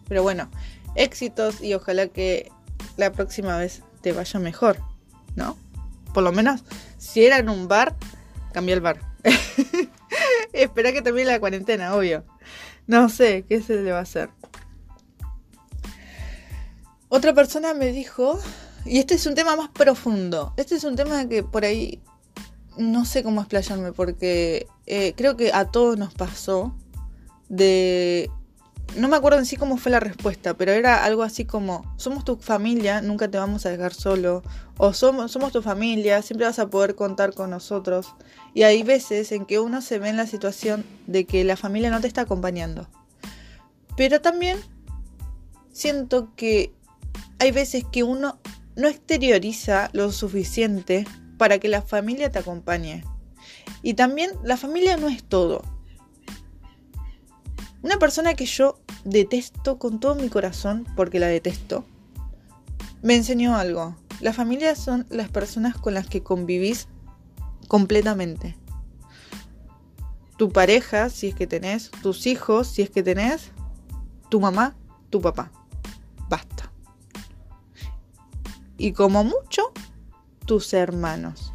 Pero 0.09 0.22
bueno, 0.22 0.50
éxitos 0.96 1.62
y 1.62 1.74
ojalá 1.74 2.09
que 2.09 2.50
la 2.96 3.12
próxima 3.12 3.57
vez 3.59 3.83
te 4.00 4.12
vaya 4.12 4.40
mejor, 4.40 4.79
¿no? 5.37 5.57
Por 6.12 6.24
lo 6.24 6.33
menos, 6.33 6.64
si 6.98 7.24
era 7.24 7.38
en 7.38 7.48
un 7.48 7.68
bar, 7.68 7.94
cambia 8.53 8.75
el 8.75 8.81
bar. 8.81 9.01
Espera 10.53 10.93
que 10.93 11.03
termine 11.03 11.27
la 11.27 11.41
cuarentena, 11.41 11.95
obvio. 11.95 12.25
No 12.87 13.09
sé, 13.09 13.45
¿qué 13.49 13.63
se 13.63 13.77
le 13.77 13.93
va 13.93 13.99
a 13.99 14.03
hacer? 14.03 14.31
Otra 17.09 17.35
persona 17.35 17.75
me 17.75 17.93
dijo, 17.93 18.39
y 18.85 18.99
este 18.99 19.15
es 19.15 19.27
un 19.27 19.35
tema 19.35 19.57
más 19.57 19.69
profundo, 19.71 20.55
este 20.57 20.77
es 20.77 20.85
un 20.85 20.97
tema 20.97 21.29
que 21.29 21.43
por 21.43 21.65
ahí 21.65 22.01
no 22.77 23.05
sé 23.05 23.23
cómo 23.23 23.41
explayarme 23.41 23.93
porque 23.93 24.67
eh, 24.87 25.15
creo 25.17 25.37
que 25.37 25.53
a 25.53 25.67
todos 25.67 25.99
nos 25.99 26.15
pasó 26.15 26.75
de... 27.49 28.31
No 28.96 29.09
me 29.09 29.16
acuerdo 29.16 29.38
en 29.38 29.46
sí 29.46 29.57
cómo 29.57 29.76
fue 29.76 29.92
la 29.92 30.00
respuesta, 30.00 30.55
pero 30.55 30.72
era 30.72 31.05
algo 31.05 31.22
así 31.22 31.44
como, 31.44 31.94
somos 31.96 32.24
tu 32.24 32.37
familia, 32.37 33.00
nunca 33.00 33.31
te 33.31 33.38
vamos 33.38 33.64
a 33.64 33.70
dejar 33.70 33.94
solo, 33.94 34.42
o 34.79 34.92
somos, 34.92 35.31
somos 35.31 35.53
tu 35.53 35.62
familia, 35.62 36.22
siempre 36.22 36.46
vas 36.46 36.59
a 36.59 36.68
poder 36.68 36.96
contar 36.96 37.33
con 37.33 37.50
nosotros. 37.50 38.14
Y 38.53 38.64
hay 38.64 38.83
veces 38.83 39.31
en 39.31 39.46
que 39.46 39.61
uno 39.61 39.81
se 39.81 40.00
ve 40.00 40.09
en 40.09 40.16
la 40.16 40.26
situación 40.26 40.85
de 41.07 41.24
que 41.24 41.44
la 41.44 41.57
familia 41.57 41.90
no 41.90 42.00
te 42.00 42.09
está 42.09 42.22
acompañando. 42.22 42.88
Pero 43.96 44.20
también 44.20 44.59
siento 45.72 46.35
que 46.35 46.74
hay 47.38 47.53
veces 47.53 47.85
que 47.90 48.03
uno 48.03 48.40
no 48.74 48.88
exterioriza 48.88 49.90
lo 49.92 50.11
suficiente 50.11 51.07
para 51.38 51.59
que 51.59 51.68
la 51.68 51.83
familia 51.83 52.31
te 52.31 52.40
acompañe. 52.40 53.05
Y 53.83 53.94
también 53.94 54.33
la 54.42 54.57
familia 54.57 54.96
no 54.96 55.09
es 55.09 55.22
todo. 55.22 55.62
Una 57.83 57.99
persona 57.99 58.35
que 58.35 58.47
yo 58.47 58.79
detesto 59.05 59.79
con 59.79 60.01
todo 60.01 60.14
mi 60.14 60.29
corazón, 60.29 60.87
porque 60.97 61.19
la 61.19 61.29
detesto, 61.29 61.85
me 63.03 63.16
enseñó 63.16 63.57
algo. 63.57 63.97
La 64.21 64.35
familia 64.35 64.77
son 64.77 65.07
las 65.09 65.31
personas 65.31 65.77
con 65.79 65.95
las 65.95 66.07
que 66.07 66.23
convivís 66.23 66.88
completamente. 67.69 68.57
Tu 70.37 70.51
pareja, 70.51 71.09
si 71.09 71.29
es 71.29 71.35
que 71.35 71.47
tenés, 71.47 71.90
tus 72.03 72.27
hijos, 72.27 72.69
si 72.69 72.83
es 72.83 72.90
que 72.90 73.03
tenés, 73.03 73.51
tu 74.29 74.40
mamá, 74.40 74.75
tu 75.09 75.21
papá. 75.23 75.51
Basta. 76.29 76.71
Y 78.77 78.93
como 78.93 79.25
mucho, 79.25 79.73
tus 80.45 80.73
hermanos. 80.75 81.53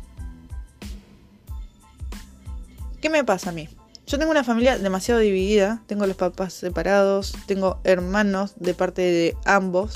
¿Qué 3.02 3.10
me 3.10 3.24
pasa 3.24 3.52
a 3.52 3.54
mí? 3.54 3.70
Yo 4.06 4.20
tengo 4.20 4.32
una 4.32 4.44
familia 4.44 4.78
demasiado 4.78 5.20
dividida, 5.20 5.82
tengo 5.88 6.06
los 6.06 6.16
papás 6.16 6.54
separados, 6.54 7.34
tengo 7.48 7.80
hermanos 7.84 8.54
de 8.58 8.74
parte 8.74 9.02
de 9.02 9.38
ambos. 9.46 9.94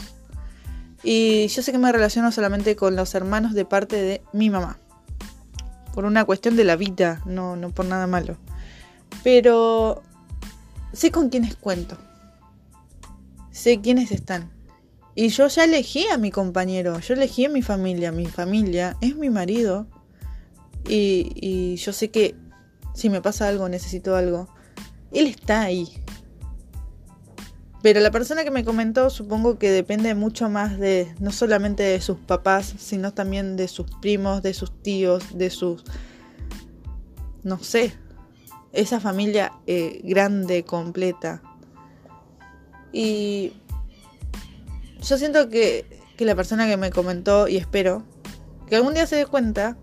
Y 1.03 1.47
yo 1.47 1.61
sé 1.61 1.71
que 1.71 1.77
me 1.77 1.91
relaciono 1.91 2.31
solamente 2.31 2.75
con 2.75 2.95
los 2.95 3.13
hermanos 3.15 3.53
de 3.53 3.65
parte 3.65 3.95
de 3.95 4.21
mi 4.33 4.49
mamá. 4.49 4.79
Por 5.93 6.05
una 6.05 6.25
cuestión 6.25 6.55
de 6.55 6.63
la 6.63 6.75
vida, 6.75 7.21
no, 7.25 7.55
no 7.55 7.69
por 7.69 7.85
nada 7.85 8.07
malo. 8.07 8.37
Pero 9.23 10.01
sé 10.93 11.11
con 11.11 11.29
quiénes 11.29 11.55
cuento. 11.55 11.97
Sé 13.51 13.79
quiénes 13.81 14.11
están. 14.11 14.51
Y 15.15 15.29
yo 15.29 15.47
ya 15.47 15.65
elegí 15.65 16.07
a 16.07 16.17
mi 16.17 16.31
compañero, 16.31 16.99
yo 16.99 17.13
elegí 17.13 17.45
a 17.45 17.49
mi 17.49 17.61
familia, 17.61 18.11
mi 18.11 18.25
familia 18.25 18.95
es 19.01 19.15
mi 19.15 19.29
marido. 19.29 19.85
Y, 20.87 21.75
yo 21.75 21.91
sé 21.91 22.09
que 22.09 22.35
si 22.93 23.09
me 23.09 23.21
pasa 23.21 23.47
algo, 23.47 23.69
necesito 23.69 24.15
algo, 24.15 24.47
él 25.11 25.27
está 25.27 25.61
ahí. 25.61 25.87
Pero 27.81 28.01
la 28.01 28.11
persona 28.11 28.43
que 28.43 28.51
me 28.51 28.65
comentó 28.65 29.09
supongo 29.09 29.57
que 29.57 29.71
depende 29.71 30.13
mucho 30.13 30.49
más 30.49 30.77
de 30.77 31.13
no 31.19 31.31
solamente 31.31 31.83
de 31.83 32.01
sus 32.01 32.17
papás, 32.17 32.73
sino 32.77 33.13
también 33.13 33.55
de 33.55 33.67
sus 33.69 33.87
primos, 34.01 34.43
de 34.43 34.53
sus 34.53 34.81
tíos, 34.81 35.37
de 35.37 35.49
sus... 35.49 35.83
no 37.43 37.57
sé, 37.59 37.93
esa 38.73 38.99
familia 38.99 39.53
eh, 39.65 40.01
grande, 40.03 40.65
completa. 40.65 41.41
Y 42.91 43.53
yo 45.01 45.17
siento 45.17 45.47
que, 45.47 45.85
que 46.17 46.25
la 46.25 46.35
persona 46.35 46.67
que 46.67 46.75
me 46.75 46.89
comentó, 46.89 47.47
y 47.47 47.55
espero, 47.55 48.03
que 48.67 48.75
algún 48.75 48.93
día 48.93 49.07
se 49.07 49.15
dé 49.15 49.25
cuenta 49.25 49.77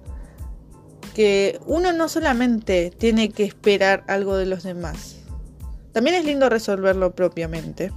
que 1.16 1.58
uno 1.64 1.94
no 1.94 2.10
solamente 2.10 2.90
tiene 2.90 3.30
que 3.30 3.44
esperar 3.44 4.04
algo 4.06 4.36
de 4.36 4.44
los 4.44 4.64
demás, 4.64 5.16
también 5.92 6.14
es 6.14 6.26
lindo 6.26 6.50
resolverlo 6.50 7.14
propiamente. 7.14 7.90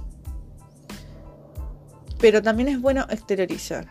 Pero 2.18 2.40
también 2.40 2.70
es 2.70 2.80
bueno 2.80 3.04
exteriorizar. 3.10 3.88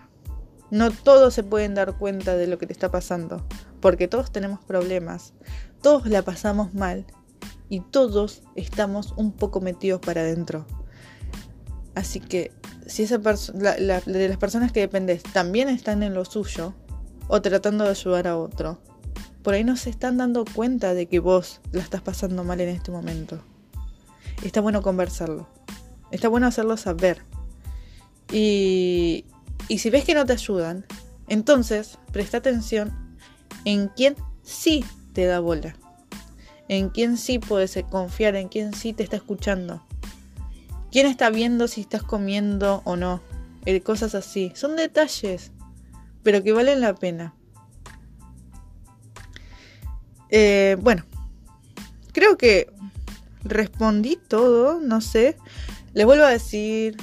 No 0.72 0.90
todos 0.90 1.36
se 1.36 1.44
pueden 1.44 1.76
dar 1.76 1.96
cuenta 2.00 2.38
de 2.38 2.48
lo 2.48 2.58
que 2.58 2.66
te 2.66 2.74
está 2.74 2.90
pasando, 2.90 3.46
porque 3.82 4.08
todos 4.08 4.32
tenemos 4.32 4.66
problemas, 4.66 5.34
todos 5.84 6.08
la 6.08 6.24
pasamos 6.24 6.74
mal 6.74 7.06
y 7.70 7.82
todos 7.82 8.42
estamos 8.56 9.14
un 9.16 9.32
poco 9.32 9.62
metidos 9.62 10.02
para 10.02 10.22
adentro. 10.22 10.66
Así 11.94 12.20
que 12.20 12.52
si 12.88 13.04
esa 13.04 13.20
persona, 13.20 13.74
de 13.74 14.28
las 14.28 14.38
personas 14.38 14.72
que 14.72 14.80
dependes 14.80 15.22
también 15.22 15.70
están 15.70 16.02
en 16.02 16.16
lo 16.16 16.26
suyo 16.26 16.74
o 17.28 17.44
tratando 17.44 17.84
de 17.84 17.92
ayudar 17.92 18.26
a 18.26 18.36
otro, 18.36 18.82
por 19.44 19.54
ahí 19.54 19.64
no 19.64 19.78
se 19.78 19.90
están 19.90 20.18
dando 20.18 20.46
cuenta 20.46 20.94
de 20.94 21.08
que 21.08 21.20
vos 21.20 21.62
la 21.72 21.82
estás 21.82 22.02
pasando 22.02 22.44
mal 22.44 22.60
en 22.62 22.70
este 22.70 22.92
momento 22.92 23.42
está 24.44 24.62
bueno 24.62 24.82
conversarlo. 24.82 25.48
Está 26.12 26.28
bueno 26.28 26.48
hacerlo 26.48 26.78
saber. 26.78 27.24
Y, 28.32 29.26
y 29.68 29.80
si 29.80 29.90
ves 29.90 30.06
que 30.06 30.14
no 30.14 30.26
te 30.26 30.34
ayudan, 30.34 30.86
entonces 31.28 31.98
presta 32.12 32.38
atención 32.38 33.18
en 33.66 33.90
quién 33.90 34.16
sí 34.44 34.84
te 35.14 35.26
da 35.26 35.40
bola. 35.40 35.76
En 36.68 36.90
quién 36.90 37.18
sí 37.18 37.40
puedes 37.40 37.78
confiar, 37.90 38.36
en 38.36 38.48
quién 38.48 38.74
sí 38.74 38.94
te 38.94 39.04
está 39.04 39.16
escuchando. 39.16 39.84
¿Quién 40.92 41.08
está 41.08 41.30
viendo 41.30 41.68
si 41.68 41.82
estás 41.82 42.04
comiendo 42.04 42.82
o 42.86 42.96
no? 42.96 43.22
Eh, 43.66 43.82
cosas 43.82 44.16
así. 44.16 44.52
Son 44.56 44.76
detalles, 44.76 45.52
pero 46.24 46.44
que 46.44 46.54
valen 46.54 46.82
la 46.82 46.96
pena. 46.96 47.34
Eh, 50.30 50.78
bueno, 50.80 51.06
creo 52.12 52.38
que 52.38 52.70
respondí 53.44 54.20
todo, 54.28 54.80
no 54.80 55.02
sé. 55.02 55.38
Les 55.94 56.06
vuelvo 56.06 56.26
a 56.26 56.30
decir, 56.30 56.98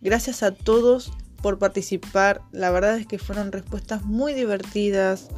gracias 0.00 0.42
a 0.42 0.52
todos 0.52 1.12
por 1.42 1.58
participar. 1.58 2.40
La 2.52 2.70
verdad 2.70 2.96
es 2.96 3.06
que 3.06 3.18
fueron 3.18 3.52
respuestas 3.52 4.04
muy 4.04 4.32
divertidas. 4.32 5.28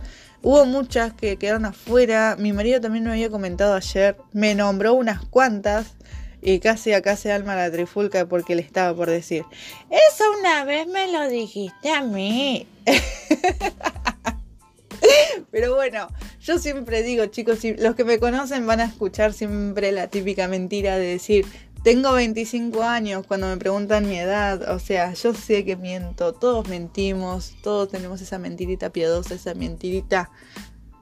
Hubo 0.42 0.66
muchas 0.66 1.14
que 1.14 1.36
quedaron 1.36 1.64
afuera. 1.64 2.36
Mi 2.38 2.52
marido 2.52 2.80
también 2.80 3.04
me 3.04 3.10
había 3.10 3.30
comentado 3.30 3.74
ayer. 3.74 4.16
Me 4.32 4.54
nombró 4.54 4.94
unas 4.94 5.24
cuantas. 5.24 5.94
Y 6.42 6.60
casi 6.60 6.92
acá 6.92 7.16
se 7.16 7.32
alma 7.32 7.56
la 7.56 7.70
trifulca 7.70 8.26
porque 8.26 8.54
le 8.54 8.60
estaba 8.60 8.94
por 8.94 9.08
decir. 9.08 9.44
Eso 9.88 10.24
una 10.38 10.64
vez 10.64 10.86
me 10.86 11.10
lo 11.10 11.26
dijiste 11.26 11.90
a 11.90 12.02
mí. 12.02 12.68
Pero 15.50 15.74
bueno, 15.74 16.08
yo 16.44 16.58
siempre 16.58 17.02
digo, 17.02 17.24
chicos, 17.26 17.60
los 17.78 17.94
que 17.94 18.04
me 18.04 18.18
conocen 18.18 18.66
van 18.66 18.80
a 18.80 18.84
escuchar 18.84 19.32
siempre 19.32 19.92
la 19.92 20.08
típica 20.08 20.46
mentira 20.46 20.98
de 20.98 21.06
decir, 21.06 21.46
tengo 21.82 22.12
25 22.12 22.82
años 22.82 23.26
cuando 23.26 23.46
me 23.46 23.56
preguntan 23.56 24.06
mi 24.06 24.18
edad, 24.18 24.70
o 24.70 24.78
sea, 24.78 25.14
yo 25.14 25.32
sé 25.32 25.64
que 25.64 25.76
miento, 25.76 26.34
todos 26.34 26.68
mentimos, 26.68 27.54
todos 27.62 27.88
tenemos 27.88 28.20
esa 28.20 28.38
mentirita 28.38 28.90
piadosa, 28.90 29.34
esa 29.34 29.54
mentirita 29.54 30.30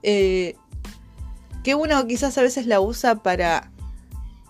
eh, 0.04 0.54
que 1.64 1.74
uno 1.74 2.06
quizás 2.06 2.38
a 2.38 2.42
veces 2.42 2.66
la 2.66 2.80
usa 2.80 3.16
para 3.16 3.72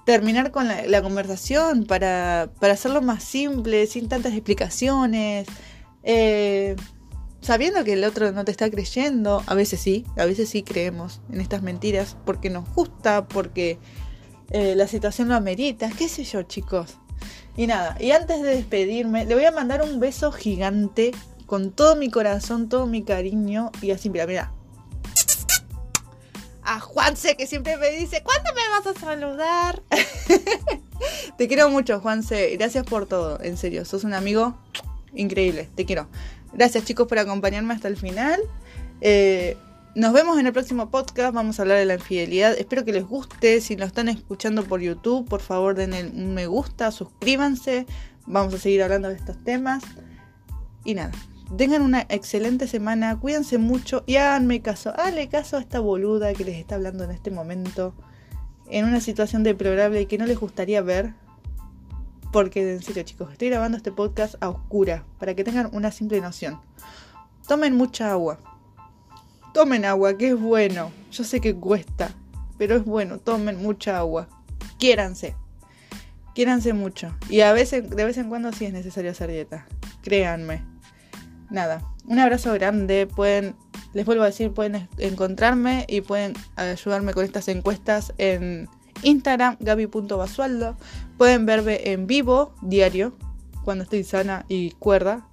terminar 0.05 0.50
con 0.50 0.68
la, 0.68 1.02
conversación, 1.02 1.85
para, 1.85 2.50
para 2.61 2.74
hacerlo 2.74 3.00
más 3.00 3.22
simple, 3.24 3.87
sin 3.87 4.09
tantas 4.09 4.33
explicaciones. 4.35 5.46
Eh, 6.02 6.76
sabiendo 7.42 7.85
que 7.85 7.92
el 7.94 8.05
otro 8.05 8.33
no 8.33 8.44
te 8.44 8.52
está 8.52 8.70
creyendo, 8.70 9.42
a 9.46 9.55
veces 9.55 9.81
sí, 9.81 10.07
a 10.16 10.24
veces 10.24 10.48
sí 10.48 10.62
creemos 10.62 11.20
en 11.31 11.40
estas 11.40 11.62
mentiras 11.62 12.16
porque 12.24 12.48
nos 12.48 12.68
gusta, 12.72 13.28
porque 13.28 13.78
eh, 14.50 14.74
la 14.76 14.87
situación 14.87 15.28
lo 15.28 15.35
amerita, 15.35 15.90
qué 15.90 16.09
sé 16.09 16.24
yo 16.24 16.42
chicos. 16.44 16.96
Y 17.57 17.66
nada, 17.66 17.96
y 18.00 18.12
antes 18.12 18.40
de 18.42 18.57
despedirme, 18.57 19.26
le 19.26 19.35
voy 19.35 19.44
a 19.44 19.52
mandar 19.52 19.83
un 19.83 20.00
beso 20.00 20.33
gigante 20.33 21.12
con 21.46 21.70
todo 21.70 21.96
mi 21.96 22.11
corazón, 22.11 22.68
todo 22.68 22.87
mi 22.87 23.02
cariño 23.02 23.70
y 23.83 23.90
así, 23.90 24.09
mira, 24.09 24.26
mira. 24.26 24.52
A 26.62 26.78
Juanse 26.78 27.37
que 27.37 27.46
siempre 27.46 27.76
me 27.76 27.90
dice, 27.90 28.22
¿cuándo 28.22 28.50
me 28.55 28.61
vas 28.70 28.96
a 28.96 28.98
saludar? 28.98 29.83
te 31.37 31.48
quiero 31.48 31.68
mucho, 31.68 32.00
Juanse. 32.00 32.57
Gracias 32.57 32.87
por 32.87 33.07
todo, 33.07 33.38
en 33.42 33.57
serio. 33.57 33.85
Sos 33.85 34.05
un 34.05 34.14
amigo 34.14 34.57
increíble. 35.14 35.68
Te 35.74 35.85
quiero. 35.85 36.09
Gracias 36.55 36.85
chicos 36.85 37.09
por 37.09 37.19
acompañarme 37.19 37.75
hasta 37.75 37.88
el 37.88 37.97
final. 37.97 38.41
Eh, 39.01 39.57
nos 39.95 40.12
vemos 40.12 40.38
en 40.38 40.47
el 40.47 40.53
próximo 40.53 40.91
podcast. 40.91 41.35
Vamos 41.35 41.59
a 41.59 41.62
hablar 41.62 41.79
de 41.79 41.87
la 41.87 41.95
infidelidad. 41.95 42.55
Espero 42.59 42.85
que 42.85 42.93
les 42.93 43.05
guste. 43.05 43.61
Si 43.61 43.77
lo 43.77 43.85
están 43.85 44.09
escuchando 44.09 44.65
por 44.65 44.81
YouTube, 44.81 45.29
por 45.29 45.41
favor 45.41 45.75
denle 45.75 46.05
un 46.05 46.35
me 46.35 46.47
gusta, 46.47 46.91
suscríbanse. 46.91 47.87
Vamos 48.27 48.55
a 48.55 48.59
seguir 48.59 48.83
hablando 48.83 49.09
de 49.09 49.15
estos 49.15 49.37
temas. 49.45 49.83
Y 50.85 50.95
nada, 50.95 51.12
tengan 51.57 51.83
una 51.83 52.07
excelente 52.09 52.67
semana. 52.67 53.19
Cuídense 53.19 53.59
mucho 53.59 54.05
y 54.07 54.17
háganme 54.17 54.62
caso. 54.62 54.91
Háganle 54.91 55.29
caso 55.29 55.57
a 55.57 55.61
esta 55.61 55.81
boluda 55.81 56.33
que 56.35 56.45
les 56.45 56.57
está 56.57 56.77
hablando 56.77 57.05
en 57.05 57.11
este 57.11 57.31
momento. 57.31 57.95
En 58.71 58.87
una 58.87 59.01
situación 59.01 59.43
deplorable 59.43 60.07
que 60.07 60.19
no 60.19 60.27
les 60.27 60.38
gustaría 60.38 60.81
ver. 60.81 61.15
Porque 62.33 62.73
en 62.73 62.83
serio 62.83 63.03
chicos, 63.03 63.31
estoy 63.31 63.51
grabando 63.51 63.77
este 63.77 63.92
podcast 63.92 64.37
a 64.40 64.49
oscura 64.49 65.05
para 65.18 65.35
que 65.35 65.45
tengan 65.45 65.68
una 65.73 65.92
simple 65.92 66.21
noción. 66.23 66.59
Tomen 67.47 67.77
mucha 67.77 68.11
agua. 68.11 68.38
Tomen 69.53 69.85
agua, 69.85 70.16
que 70.16 70.29
es 70.29 70.40
bueno. 70.40 70.90
Yo 71.11 71.25
sé 71.25 71.40
que 71.40 71.55
cuesta, 71.55 72.11
pero 72.57 72.77
es 72.77 72.87
bueno. 72.87 73.18
Tomen 73.18 73.62
mucha 73.62 73.99
agua. 73.99 74.29
Quiéranse. 74.79 75.37
Quiéranse 76.35 76.73
mucho. 76.73 77.14
Y 77.29 77.42
a 77.42 77.53
veces, 77.53 77.90
de 77.90 78.05
vez 78.05 78.16
en 78.16 78.31
cuando 78.31 78.51
sí 78.53 78.64
es 78.64 78.73
necesario 78.73 79.11
hacer 79.11 79.31
dieta. 79.31 79.66
Créanme. 80.03 80.64
Nada. 81.51 81.85
Un 82.07 82.18
abrazo 82.18 82.55
grande. 82.55 83.07
Pueden, 83.07 83.55
les 83.92 84.07
vuelvo 84.07 84.23
a 84.23 84.27
decir, 84.27 84.53
pueden 84.53 84.88
encontrarme 84.97 85.85
y 85.87 86.01
pueden 86.01 86.33
ayudarme 86.57 87.12
con 87.12 87.27
estas 87.27 87.49
encuestas 87.49 88.14
en 88.16 88.71
Instagram, 89.03 89.57
gaby.basualdo. 89.61 90.77
Pueden 91.19 91.47
verme 91.47 91.93
en 91.93 92.07
vivo, 92.07 92.55
diario, 92.62 93.17
cuando 93.65 93.85
estoy 93.85 94.05
sana 94.05 94.45
y 94.49 94.73
cuerda. 94.73 95.27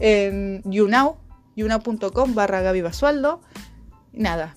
En 0.00 0.62
YouNow, 0.64 1.16
younow.com 1.56 2.34
barra 2.34 2.60
Gaby 2.60 2.82
Basualdo. 2.82 3.40
Nada, 4.12 4.54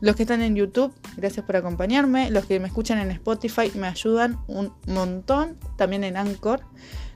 los 0.00 0.14
que 0.14 0.24
están 0.24 0.42
en 0.42 0.54
YouTube, 0.54 0.92
gracias 1.16 1.44
por 1.46 1.56
acompañarme. 1.56 2.30
Los 2.30 2.44
que 2.44 2.60
me 2.60 2.68
escuchan 2.68 2.98
en 2.98 3.10
Spotify 3.10 3.72
me 3.74 3.86
ayudan 3.86 4.38
un 4.46 4.72
montón. 4.86 5.56
También 5.76 6.04
en 6.04 6.16
Anchor. 6.16 6.60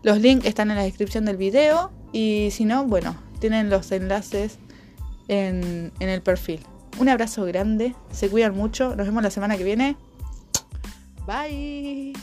Los 0.03 0.19
links 0.21 0.47
están 0.47 0.71
en 0.71 0.77
la 0.77 0.83
descripción 0.83 1.27
del 1.27 1.37
video. 1.37 1.91
Y 2.13 2.49
si 2.53 2.65
no, 2.65 2.85
bueno, 2.85 3.17
tienen 3.39 3.69
los 3.69 3.93
enlaces 3.93 4.59
en, 5.29 5.93
en 6.01 6.09
el 6.09 6.23
perfil. 6.23 6.61
Un 6.99 7.11
abrazo 7.11 7.45
grande. 7.45 7.95
Se 8.11 8.31
cuidan 8.31 8.57
mucho. 8.57 8.97
Nos 8.97 9.07
vemos 9.07 9.23
la 9.23 9.31
semana 9.31 9.59
que 9.59 9.65
viene. 9.65 9.97
Bye. 11.27 12.15